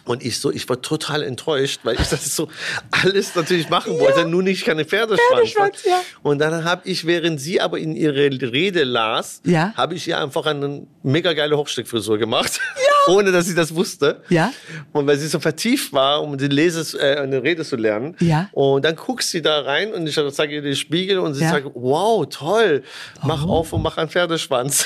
[0.05, 2.49] Und ich so, ich war total enttäuscht, weil ich das so
[2.91, 4.25] alles natürlich machen wollte, ja.
[4.27, 5.51] nur nicht keine Pferdeschwanz.
[5.51, 6.01] Pferdeschwanz ja.
[6.23, 9.73] Und dann habe ich, während sie aber in ihre Rede las, ja.
[9.75, 12.59] habe ich ihr einfach eine mega geile Hochsteckfrisur gemacht.
[12.75, 12.95] Ja.
[13.07, 14.21] ohne dass sie das wusste.
[14.29, 14.51] Ja.
[14.91, 18.15] Und weil sie so vertieft war, um die Lese, äh, eine Rede zu lernen.
[18.19, 18.49] Ja.
[18.51, 21.51] Und dann guckt sie da rein und ich zeige ihr den Spiegel und sie ja.
[21.51, 22.83] sagt, wow, toll,
[23.23, 23.59] mach oh.
[23.59, 24.85] auf und mach einen Pferdeschwanz.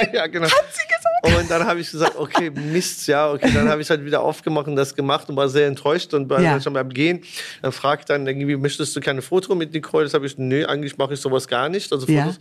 [0.00, 0.46] Nein, ja, genau.
[0.46, 0.95] hat sie.
[1.38, 4.66] Und dann habe ich gesagt, okay, Mist, ja, okay, dann habe ich halt wieder aufgemacht
[4.66, 6.60] und das gemacht und war sehr enttäuscht und war ja.
[6.60, 7.22] schon beim Gehen.
[7.62, 10.04] Dann fragt dann irgendwie, möchtest du keine Foto mit Nicole?
[10.04, 12.38] Das habe ich, nö, eigentlich mache ich sowas gar nicht, also Fotos.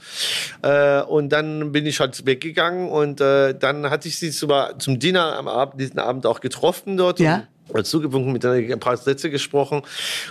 [0.63, 1.01] Ja.
[1.01, 5.35] Äh, und dann bin ich halt weggegangen und äh, dann hatte ich sie zum Dinner
[5.37, 7.19] am Abend, diesen Abend auch getroffen dort.
[7.19, 7.47] Ja
[7.83, 9.81] zugewunken, mit ein paar Sätze gesprochen.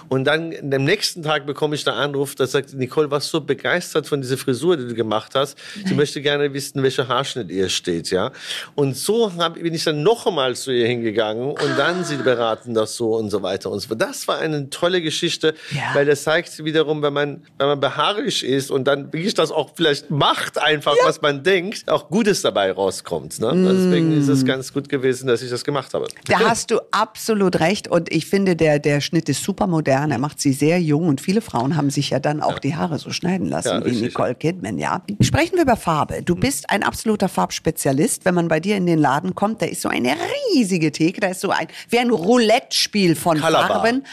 [0.08, 4.06] Und dann am nächsten Tag bekomme ich einen Anruf, da sagt Nicole, was so begeistert
[4.06, 5.58] von dieser Frisur, die du gemacht hast.
[5.84, 8.32] Sie möchte gerne wissen, welcher Haarschnitt ihr steht, ja.
[8.74, 11.74] Und so hab, bin ich dann noch einmal zu ihr hingegangen und ah.
[11.76, 14.00] dann sie beraten das so und so weiter und so fort.
[14.00, 15.94] Das war eine tolle Geschichte, ja.
[15.94, 19.70] weil das zeigt wiederum, wenn man, wenn man beharrlich ist und dann wirklich das auch
[19.74, 21.04] vielleicht macht einfach, ja.
[21.04, 23.40] was man denkt, auch Gutes dabei rauskommt.
[23.40, 23.52] Ne?
[23.52, 23.64] Mm.
[23.66, 26.06] Deswegen ist es ganz gut gewesen, dass ich das gemacht habe.
[26.26, 27.88] Da hast du absolut absolut recht.
[27.88, 30.10] Und ich finde, der, der Schnitt ist super modern.
[30.10, 31.08] Er macht sie sehr jung.
[31.08, 32.58] Und viele Frauen haben sich ja dann auch ja.
[32.58, 35.02] die Haare so schneiden lassen, ja, wie Nicole Kidman, ja.
[35.22, 36.22] Sprechen wir über Farbe.
[36.22, 38.26] Du bist ein absoluter Farbspezialist.
[38.26, 40.14] Wenn man bei dir in den Laden kommt, da ist so eine
[40.52, 41.22] riesige Theke.
[41.22, 43.68] Da ist so ein, wie ein Roulette-Spiel von Colorbar.
[43.68, 44.04] Farben.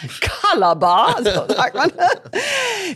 [0.50, 1.92] Colorbar, so sagt man.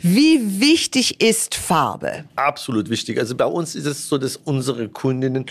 [0.02, 2.24] Wie wichtig ist Farbe?
[2.38, 3.20] Absolut wichtig.
[3.20, 5.46] Also bei uns ist es so, dass unsere Kundinnen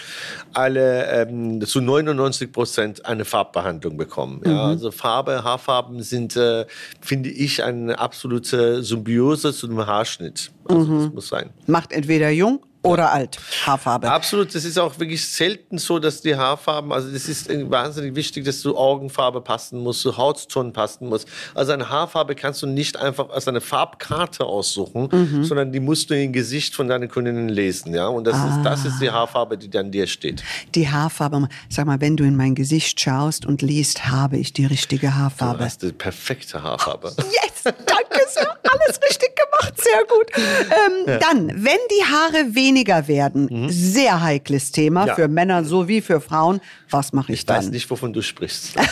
[0.55, 4.41] alle ähm, zu 99 Prozent eine Farbbehandlung bekommen.
[4.47, 4.61] Ja, mhm.
[4.61, 6.67] Also Farbe, Haarfarben sind, äh,
[7.01, 10.51] finde ich, eine absolute Symbiose zu einem Haarschnitt.
[10.69, 11.05] Also mhm.
[11.05, 11.51] das muss sein.
[11.67, 14.11] Macht entweder jung oder alt, Haarfarbe.
[14.11, 18.45] Absolut, das ist auch wirklich selten so, dass die Haarfarben, also das ist wahnsinnig wichtig,
[18.45, 21.25] dass du Augenfarbe passen musst, zu Hautton passen muss.
[21.55, 25.45] Also eine Haarfarbe kannst du nicht einfach als eine Farbkarte aussuchen, mhm.
[25.45, 28.07] sondern die musst du im Gesicht von deinen Kundinnen lesen, ja.
[28.07, 28.49] Und das, ah.
[28.49, 30.45] ist, das ist die Haarfarbe, die dann dir steht.
[30.75, 34.67] Die Haarfarbe, sag mal, wenn du in mein Gesicht schaust und liest, habe ich die
[34.67, 35.59] richtige Haarfarbe.
[35.59, 37.15] Du hast die perfekte Haarfarbe.
[37.25, 40.31] Yes, danke sehr, alles richtig gemacht, sehr gut.
[40.37, 41.19] Ähm, ja.
[41.19, 43.69] Dann, wenn die Haare wenig weniger werden.
[43.71, 45.15] Sehr heikles Thema Ja.
[45.15, 46.61] für Männer sowie für Frauen.
[46.91, 47.73] Was mache ich, Ich weiß dann?
[47.73, 48.75] nicht, wovon du sprichst.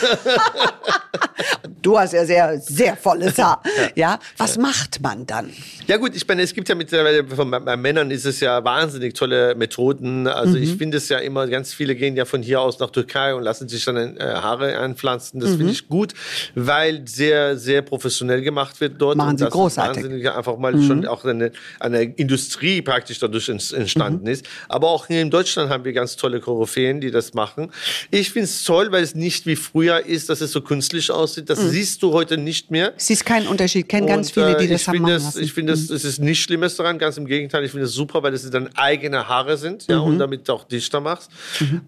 [1.81, 3.61] Du hast ja sehr, sehr volles Haar.
[3.95, 5.49] Ja, was macht man dann?
[5.87, 9.13] Ja gut, ich meine, es gibt ja mittlerweile, von, bei Männern ist es ja wahnsinnig
[9.13, 10.27] tolle Methoden.
[10.27, 10.63] Also Mhm.
[10.63, 13.43] ich finde es ja immer, ganz viele gehen ja von hier aus nach Türkei und
[13.43, 15.39] lassen sich dann äh, Haare einpflanzen.
[15.41, 15.57] Das Mhm.
[15.57, 16.13] finde ich gut,
[16.55, 19.17] weil sehr, sehr professionell gemacht wird dort.
[19.17, 20.03] Machen sie großartig.
[20.03, 24.45] Wahnsinnig einfach mal schon auch eine, eine Industrie praktisch dadurch ents- entstanden ist.
[24.69, 27.71] Aber auch hier in Deutschland haben wir ganz tolle Koryphäen, die das machen.
[28.11, 31.49] Ich finde es toll, weil es nicht wie früher ist, dass es so künstlich aussieht.
[31.49, 32.93] Das siehst du heute nicht mehr.
[32.97, 33.89] Siehst keinen Unterschied.
[33.89, 35.37] Kennen ganz viele, die äh, das ich haben machen das, lassen.
[35.39, 35.43] Mhm.
[35.43, 37.63] Ich finde, das, das ist nichts Schlimmes daran, ganz im Gegenteil.
[37.63, 40.03] Ich finde es super, weil es dann eigene Haare sind ja, Mhm.
[40.03, 41.29] und damit auch dichter machst.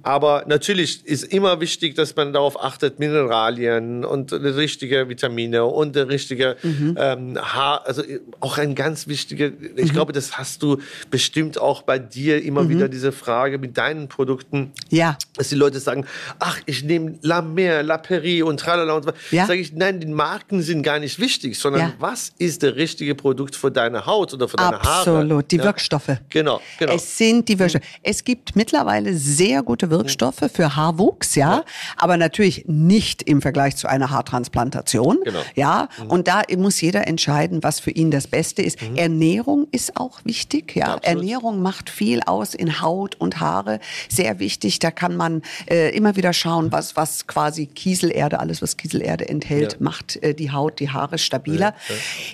[0.03, 6.55] Aber natürlich ist immer wichtig, dass man darauf achtet, Mineralien und richtige Vitamine und richtige
[6.63, 6.95] Mhm.
[6.99, 8.01] ähm, Haar, also
[8.39, 10.77] auch ein ganz wichtiger, ich glaube, das hast du
[11.11, 12.69] bestimmt auch bei dir immer Mhm.
[12.69, 15.17] wieder diese Frage mit deinen Produkten Ja.
[15.37, 16.05] dass die Leute sagen,
[16.39, 19.11] ach, ich nehme La Mer, La Prairie und tralala und so.
[19.31, 19.45] Ja.
[19.45, 21.93] Sage ich, nein, die Marken sind gar nicht wichtig, sondern Ja.
[21.99, 24.99] was ist der richtige Produkt für deine Haut oder für deine Haare?
[24.99, 25.63] Absolut, die Ja.
[25.65, 26.17] Wirkstoffe.
[26.29, 26.93] Genau, genau.
[26.93, 27.83] Es sind die Wirkstoffe.
[28.03, 31.63] Es gibt mittlerweile sehr gute Wirkstoffe für Haarwuchs, ja,
[31.97, 35.19] aber natürlich nicht im Vergleich zu einer Haartransplantation.
[35.23, 35.39] Genau.
[35.55, 38.81] Ja, und da muss jeder entscheiden, was für ihn das Beste ist.
[38.81, 38.95] Mhm.
[38.95, 40.95] Ernährung ist auch wichtig, ja.
[40.95, 41.05] Absolut.
[41.05, 43.79] Ernährung macht viel aus in Haut und Haare.
[44.07, 44.77] Sehr wichtig.
[44.77, 49.73] Da kann man äh, immer wieder schauen, was, was quasi Kieselerde, alles was Kieselerde enthält,
[49.73, 49.77] Ja.
[49.79, 51.73] macht äh, die Haut, die Haare stabiler.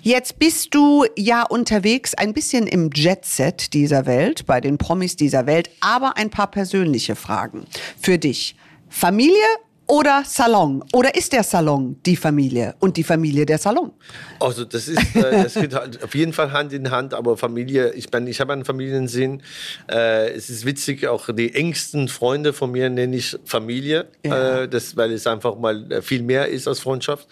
[0.02, 5.46] Jetzt bist du ja unterwegs ein bisschen im Jet-Set dieser Welt, bei den Promis dieser
[5.46, 7.66] Welt, aber ein paar persönliche Fragen
[8.00, 8.56] für dich.
[8.90, 9.38] Familie
[9.92, 10.84] oder Salon?
[10.94, 13.92] Oder ist der Salon die Familie und die Familie der Salon?
[14.40, 17.92] Also das ist, äh, das geht halt auf jeden Fall Hand in Hand, aber Familie,
[17.94, 19.44] ich meine, ich habe einen Familiensinn.
[19.92, 24.62] Äh, es ist witzig, auch die engsten Freunde von mir nenne ich Familie, Ja.
[24.62, 27.28] äh, das, weil es einfach mal viel mehr ist als Freundschaft.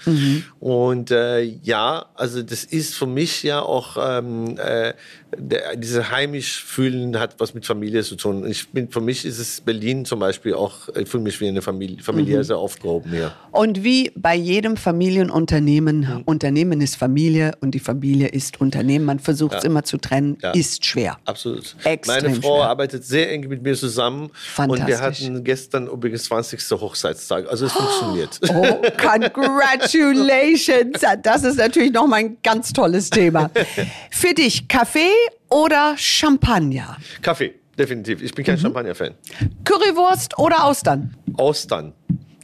[0.60, 4.94] Und äh, ja, also das ist für mich ja auch, ähm, äh,
[5.38, 8.46] der, diese heimisch fühlen hat was mit Familie zu tun.
[8.50, 11.62] Ich bin, für mich ist es Berlin zum Beispiel auch, ich fühle mich wie eine
[11.62, 13.32] Familie, familiär sehr aufgehoben hier.
[13.52, 16.22] Und wie bei jedem Familienunternehmen, Mhm.
[16.26, 19.06] Unternehmen ist Familie und die Familie ist Unternehmen.
[19.06, 20.52] Man versucht es immer zu trennen, Ja.
[20.52, 21.18] ist schwer.
[21.26, 21.76] Absolut.
[21.84, 22.70] Extrem Meine Frau schwer.
[22.70, 24.24] arbeitet sehr eng mit mir zusammen.
[24.24, 25.26] Und wir Fantastisch.
[25.28, 26.60] hatten gestern übrigens 20.
[26.82, 27.48] Hochzeitstag.
[27.50, 28.40] Also es funktioniert.
[28.50, 31.00] Oh, congratulations!
[31.24, 33.50] Das ist natürlich noch mal ein ganz tolles Thema.
[34.12, 35.12] Für dich Kaffee
[35.50, 36.98] oder Champagner?
[37.22, 38.22] Kaffee, definitiv.
[38.22, 38.62] Ich bin kein Mhm.
[38.62, 39.14] Champagner-Fan.
[39.64, 41.16] Currywurst oder Austern?
[41.38, 41.94] Austern.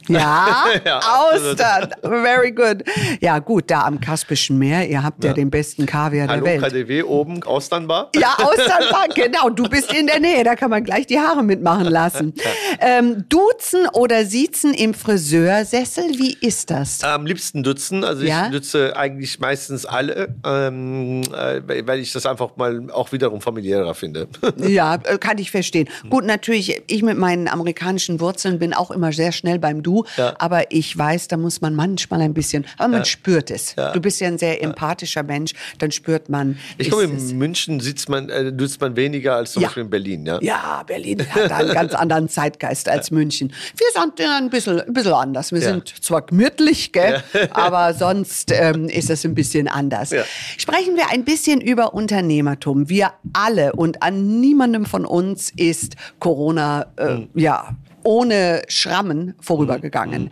[0.08, 1.00] Ja, Ja.
[1.00, 1.90] Austern.
[2.02, 2.84] Very good.
[3.20, 6.72] Ja, gut, da am Kaspischen Meer, ihr habt ja, den besten Kaviar Hallo, der Welt.
[6.72, 8.10] KDW oben, Austernbar.
[8.16, 9.50] Ja, Austernbank, genau.
[9.50, 12.34] Du bist in der Nähe, da kann man gleich die Haare mitmachen lassen.
[12.80, 17.02] Ähm, duzen oder siezen im Friseursessel, wie ist das?
[17.04, 18.04] Am liebsten dutzen.
[18.04, 18.46] Also Ja?
[18.46, 23.40] ich nutze eigentlich meistens alle, ähm, äh, weil weil ich das einfach mal auch wiederum
[23.40, 24.28] familiärer finde.
[24.56, 25.88] Ja, äh, kann ich verstehen.
[26.10, 30.34] Gut, natürlich, ich mit meinen amerikanischen Wurzeln bin auch immer sehr schnell beim Du, Ja.
[30.38, 33.74] aber ich weiß, da muss man manchmal ein bisschen, aber man spürt es.
[33.76, 33.92] Ja.
[33.92, 36.58] Du bist ja ein sehr empathischer Mensch, dann spürt man.
[36.78, 39.68] Ich glaube, in München sitzt man, äh, nutzt man weniger als zum Ja.
[39.68, 40.26] Beispiel in Berlin.
[40.26, 40.38] Ja?
[40.42, 43.52] Ja, Berlin hat einen ganz anderen Zeitgeist als München.
[43.76, 45.52] Wir sind ja ein bisschen, ein bisschen anders.
[45.52, 45.70] Wir Ja.
[45.70, 50.10] sind zwar gemütlich, gell, aber sonst ähm, ist es ein bisschen anders.
[50.10, 50.22] Ja.
[50.56, 52.88] Sprechen wir ein bisschen über Unternehmertum.
[52.88, 57.28] Wir alle und an niemandem von uns ist Corona, äh, Hm.
[57.34, 57.74] ja,
[58.06, 60.30] ohne Schrammen vorübergegangen.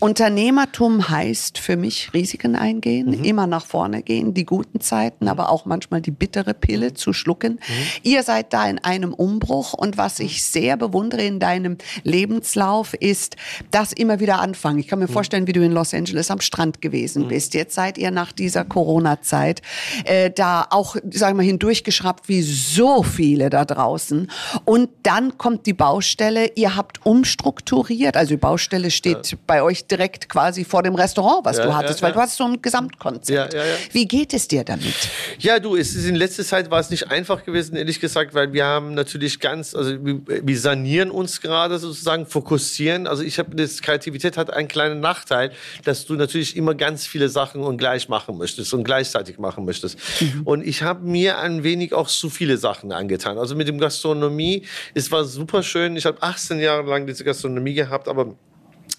[0.00, 3.24] Unternehmertum heißt für mich Risiken eingehen, Mhm.
[3.24, 7.54] immer nach vorne gehen, die guten Zeiten, aber auch manchmal die bittere Pille zu schlucken.
[7.54, 7.60] Mhm.
[8.02, 13.36] Ihr seid da in einem Umbruch und was ich sehr bewundere in deinem Lebenslauf ist
[13.70, 14.78] das immer wieder anfangen.
[14.78, 15.06] Ich kann Mhm.
[15.06, 17.54] mir vorstellen, wie du in Los Angeles am Strand gewesen bist.
[17.54, 19.62] Jetzt seid ihr nach dieser Corona-Zeit
[20.04, 24.30] äh, da auch, sagen wir, hindurchgeschraubt wie so viele da draußen.
[24.66, 26.50] Und dann kommt die Baustelle.
[26.56, 28.16] Ihr habt umstrukturiert.
[28.16, 31.76] Also die Baustelle steht bei euch direkt quasi vor dem Restaurant, was Ja, du ja,
[31.76, 32.06] hattest, ja.
[32.06, 33.54] weil du hast so ein Gesamtkonzept.
[33.54, 33.74] Ja, ja, ja.
[33.92, 34.92] Wie geht es dir damit?
[35.38, 38.52] Ja, du, es ist in letzter Zeit war es nicht einfach gewesen, ehrlich gesagt, weil
[38.52, 43.06] wir haben natürlich ganz, also wir, sanieren uns gerade sozusagen, fokussieren.
[43.06, 45.52] Also ich habe das Kreativität hat einen kleinen Nachteil,
[45.84, 49.96] dass du natürlich immer ganz viele Sachen und gleich machen möchtest und gleichzeitig machen möchtest.
[50.44, 53.38] Und ich habe mir ein wenig auch zu viele Sachen angetan.
[53.38, 54.62] Also mit dem Gastronomie,
[54.94, 55.96] es war super schön.
[55.96, 58.36] Ich habe 18 Jahre lang diese Gastronomie gehabt, aber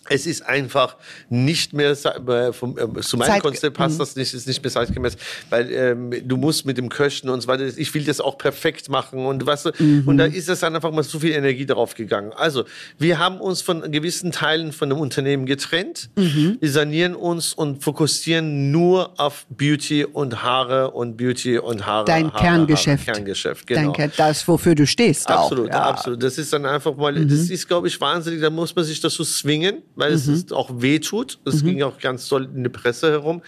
[0.09, 0.95] es ist einfach
[1.29, 3.99] nicht mehr, äh, vom, äh, zu meinem Konzept passt Mhm.
[3.99, 5.17] das nicht, ist nicht mehr zeitgemäß,
[5.49, 8.89] weil ähm, du musst mit dem Köchen und so weiter, ich will das auch perfekt
[8.89, 10.07] machen und weißt du, Mhm.
[10.07, 12.31] und da ist es dann einfach mal zu viel Energie darauf gegangen.
[12.35, 12.63] Also,
[12.97, 16.57] wir haben uns von gewissen Teilen von dem Unternehmen getrennt, Mhm.
[16.59, 22.05] wir sanieren uns und fokussieren nur auf Beauty und Haare und Beauty und Haare.
[22.05, 23.07] Dein Haare, Kerngeschäft.
[23.07, 23.91] Haare, Kerngeschäft, genau.
[23.93, 25.73] Danke, das, wofür du stehst Absolut, auch.
[25.73, 25.79] Ja.
[25.79, 25.85] Mhm.
[25.87, 26.23] absolut.
[26.23, 28.41] Das ist dann einfach mal, das ist, glaube ich, wahnsinnig.
[28.41, 31.39] Da muss man sich dazu zwingen, weil es ist auch weh tut.
[31.45, 31.65] Es Mhm.
[31.67, 33.41] ging auch ganz toll in der Presse herum.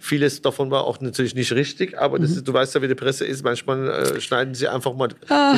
[0.00, 2.24] Vieles davon war auch natürlich nicht richtig, aber Mhm.
[2.24, 3.44] ist, du weißt ja, wie die Presse ist.
[3.44, 5.08] Manchmal äh, schneiden sie einfach mal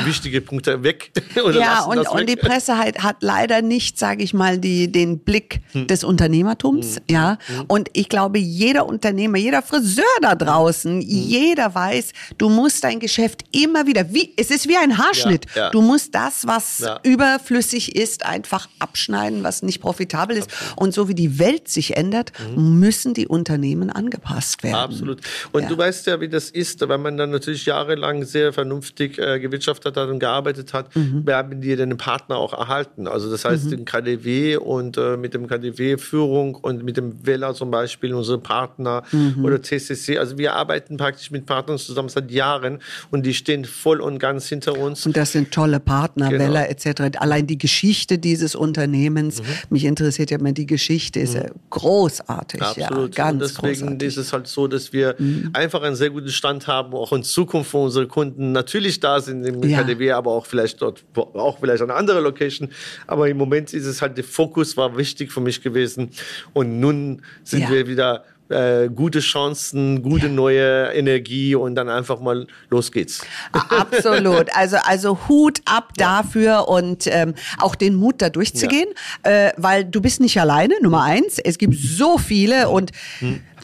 [0.05, 1.11] wichtige Punkte weg.
[1.39, 1.51] Ah.
[1.51, 2.41] Ja, und, das und die weg.
[2.41, 6.97] Presse halt, hat leider nicht, sage ich mal, die, den Blick des Unternehmertums.
[7.09, 12.99] Ja, und ich glaube, jeder Unternehmer, jeder Friseur da draußen, jeder weiß, du musst dein
[12.99, 15.45] Geschäft immer wieder, wie, es ist wie ein Haarschnitt.
[15.55, 15.69] Ja, ja.
[15.71, 16.99] Du musst das, was Ja.
[17.03, 20.38] überflüssig ist, einfach abschneiden, was nicht profitabel ist.
[20.75, 24.75] Und so wie die Welt sich ändert, müssen die Unternehmen angepasst werden.
[24.75, 25.19] Absolut.
[25.51, 25.69] Und Ja.
[25.69, 29.95] du weißt ja, wie das ist, wenn man dann natürlich jahrelang sehr vernünftig äh, gewirtschaftet
[29.97, 31.25] hat und gearbeitet hat, Mhm.
[31.25, 33.07] wir haben die den Partner auch erhalten.
[33.07, 37.71] Also das heißt, den KDW und äh, mit dem KDW-Führung und mit dem Vella zum
[37.71, 39.43] Beispiel, unsere Partner Mhm.
[39.45, 40.17] oder TCC.
[40.17, 42.79] Also wir arbeiten praktisch mit Partnern zusammen seit Jahren
[43.11, 45.05] und die stehen voll und ganz hinter uns.
[45.05, 46.43] Und das sind tolle Partner, Genau.
[46.43, 47.17] Weller etc.
[47.19, 48.61] Allein die Geschichte dieses Mhm.
[48.61, 52.61] Unternehmens, mich interessiert ja immer die Geschichte, ist ja großartig.
[52.61, 53.15] Absolut.
[53.17, 54.01] Ja, ganz und deswegen großartig.
[54.01, 54.07] Mhm.
[54.07, 55.15] ist es halt so, dass wir
[55.53, 59.45] einfach einen sehr guten Stand haben, auch in Zukunft, wo unsere Kunden natürlich da sind
[59.45, 59.81] im Ja.
[59.83, 62.69] KDW, aber auch vielleicht dort, auch vielleicht an andere Location.
[63.07, 66.09] Aber im Moment ist es halt, der Fokus war wichtig für mich gewesen.
[66.53, 67.69] Und nun sind Ja.
[67.71, 73.21] wir wieder äh, gute Chancen, gute neue Energie und dann einfach mal los geht's.
[73.51, 74.47] Absolut.
[74.59, 78.89] Also, also Hut ab dafür und ähm, auch den Mut, da durchzugehen,
[79.23, 81.39] äh, weil du bist nicht alleine, Nummer eins.
[81.39, 82.91] Es gibt so viele und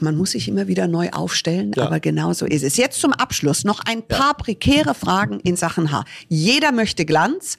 [0.02, 1.84] man muss sich immer wieder neu aufstellen, Ja.
[1.86, 2.78] aber genau so ist es.
[2.78, 6.06] Jetzt zum Abschluss noch ein paar prekäre Fragen in Sachen Haar.
[6.28, 7.58] Jeder möchte Glanz.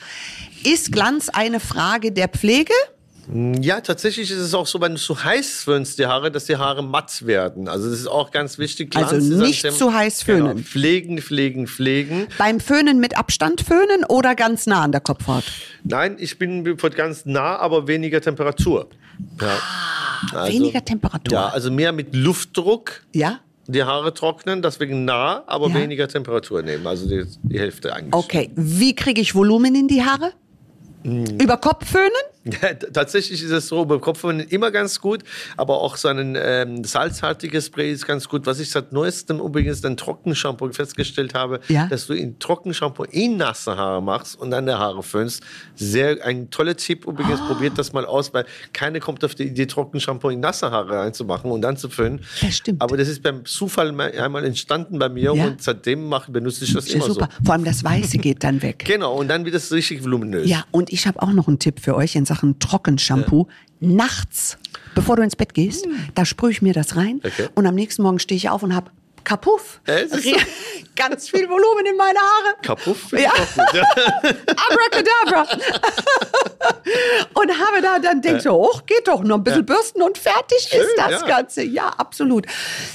[0.64, 2.72] Ist Glanz eine Frage der Pflege?
[3.60, 6.56] Ja, tatsächlich ist es auch so, wenn du zu heiß föhnst die Haare, dass die
[6.56, 7.66] Haare matt werden.
[7.68, 8.90] Also das ist auch ganz wichtig.
[8.92, 10.46] Glanz Also ist ein nicht Thema- zu heiß föhnen.
[10.56, 10.62] Genau.
[10.62, 12.26] Pflegen, pflegen, pflegen.
[12.38, 15.44] Beim Föhnen mit Abstand föhnen oder ganz nah an der Kopfhaut?
[15.82, 18.88] Nein, ich bin ganz nah, aber weniger Temperatur.
[19.40, 19.48] Ja.
[20.32, 21.32] Also, Ah, weniger Temperatur.
[21.38, 23.40] Ja, also mehr mit Luftdruck Ja?
[23.66, 25.74] die Haare trocknen, deswegen nah, aber Ja.
[25.74, 26.86] weniger Temperatur nehmen.
[26.86, 28.14] Also die, die Hälfte eigentlich.
[28.14, 30.32] Okay, wie kriege ich Volumen in die Haare?
[31.06, 31.40] Hm.
[31.40, 32.10] Über Kopf föhnen?
[32.62, 35.24] Ja, tatsächlich ist es so, beim Kopfwunden immer ganz gut,
[35.56, 38.46] aber auch so ein ähm, salzhaltiges Spray ist ganz gut.
[38.46, 41.88] Was ich seit neuestem übrigens ein Trockenshampoo festgestellt habe, Ja.
[41.88, 45.42] dass du in Trockenshampoo in nasse Haare machst und dann die Haare föhnst.
[45.74, 47.46] Sehr ein toller Tipp übrigens, Ah.
[47.48, 51.50] probiert das mal aus, weil keiner kommt auf die Idee, Trockenshampoo in nasse Haare reinzumachen
[51.50, 52.20] und dann zu föhnen.
[52.40, 52.80] Das stimmt.
[52.80, 55.46] Aber das ist beim Zufall mal- einmal entstanden bei mir Ja.
[55.46, 57.28] und seitdem mach, benutze ich das ja immer super.
[57.38, 57.44] so.
[57.44, 58.84] Vor allem das Weiße geht dann weg.
[58.86, 60.48] Genau, und dann wird es richtig voluminös.
[60.48, 63.46] Ja, und ich habe auch noch einen Tipp für euch in Sachen Trockenshampoo.
[63.80, 64.56] Nachts,
[64.94, 67.48] bevor du ins Bett gehst, da sprühe ich mir das rein Okay.
[67.54, 68.90] und am nächsten Morgen stehe ich auf und habe
[69.26, 69.80] Kapuff.
[69.86, 70.06] Äh?
[70.94, 72.54] Ganz viel Volumen in meine Haare.
[72.62, 73.32] Kapuff Ja.
[74.70, 75.42] Abracadabra.
[77.34, 80.68] und habe da dann denkt so, oh, geht doch noch ein bisschen bürsten und fertig
[80.70, 81.26] Schön, ist das.
[81.26, 81.64] Ganze.
[81.64, 82.46] Ja, absolut.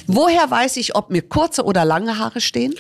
[0.08, 2.74] Woher weiß ich, ob mir kurze oder lange Haare stehen?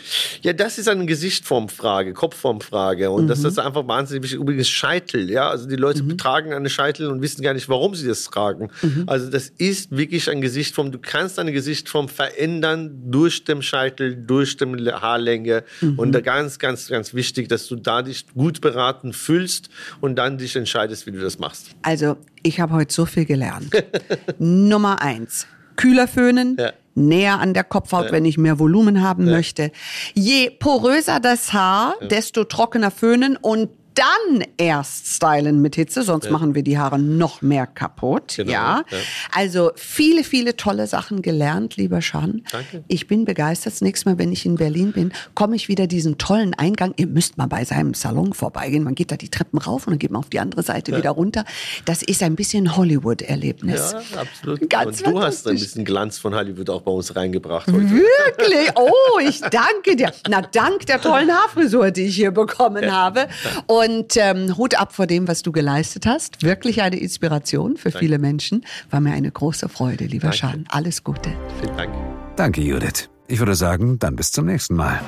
[0.43, 3.11] Ja, das ist eine Gesichtformfrage, Kopfformfrage.
[3.11, 4.39] Und das ist einfach wahnsinnig wichtig.
[4.39, 5.49] Übrigens Scheitel, ja.
[5.49, 8.71] Also die Leute tragen eine Scheitel und wissen gar nicht, warum sie das tragen.
[9.07, 10.93] Also das ist wirklich ein Gesichtform.
[10.93, 15.63] Du kannst eine Gesichtform verändern durch den Scheitel, durch die Haarlänge.
[15.97, 20.37] Und da ganz, ganz, ganz wichtig, dass du da dich gut beraten fühlst und dann
[20.37, 21.71] dich entscheidest, wie du das machst.
[21.81, 23.71] Also, ich habe heute so viel gelernt.
[24.39, 26.57] Nummer eins, kühler föhnen.
[26.59, 26.73] Ja.
[26.93, 29.71] Näher an der Kopfhaut, wenn ich mehr Volumen haben möchte.
[30.13, 36.55] Je poröser das Haar, desto trockener föhnen und dann erst stylen mit Hitze, sonst machen
[36.55, 38.35] wir die Haare noch mehr kaputt.
[38.37, 38.83] Genau, ja.
[38.89, 38.97] ja.
[39.33, 42.43] Also viele, viele tolle Sachen gelernt, lieber Schan.
[42.51, 42.83] Danke.
[42.87, 43.73] Ich bin begeistert.
[43.73, 46.93] Das nächste Mal, wenn ich in Berlin bin, komme ich wieder diesen tollen Eingang.
[46.97, 48.83] Ihr müsst mal bei seinem Salon vorbeigehen.
[48.83, 51.11] Man geht da die Treppen rauf und dann geht man auf die andere Seite wieder
[51.11, 51.45] runter.
[51.85, 53.95] Das ist ein bisschen Hollywood-Erlebnis.
[54.13, 54.69] Ja, absolut.
[54.69, 57.89] Ganz und du hast ein bisschen Glanz von Hollywood auch bei uns reingebracht heute.
[57.89, 58.71] Wirklich?
[58.81, 60.11] Oh, ich danke dir.
[60.29, 63.27] Na, dank der tollen Haarfrisur, die ich hier bekommen habe.
[63.67, 63.80] Und
[64.17, 66.43] ähm, Hut ab vor dem, was du geleistet hast.
[66.43, 68.65] Wirklich eine Inspiration für viele Menschen.
[68.89, 70.37] War mir eine große Freude, lieber Danke.
[70.37, 70.65] Schan.
[70.69, 71.33] Alles Gute.
[71.59, 71.93] Vielen Dank.
[72.35, 73.09] Danke, Judith.
[73.27, 74.99] Ich würde sagen, dann bis zum nächsten Mal.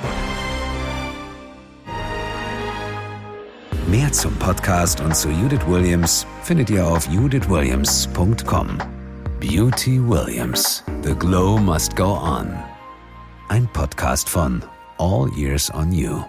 [3.88, 8.78] Mehr zum Podcast und zu Judith Williams findet ihr auf judithwilliams.com.
[9.40, 10.84] Beauty Williams.
[11.04, 12.48] The Glow Must Go On.
[13.50, 14.64] Ein Podcast von
[14.98, 16.24] All Years on You.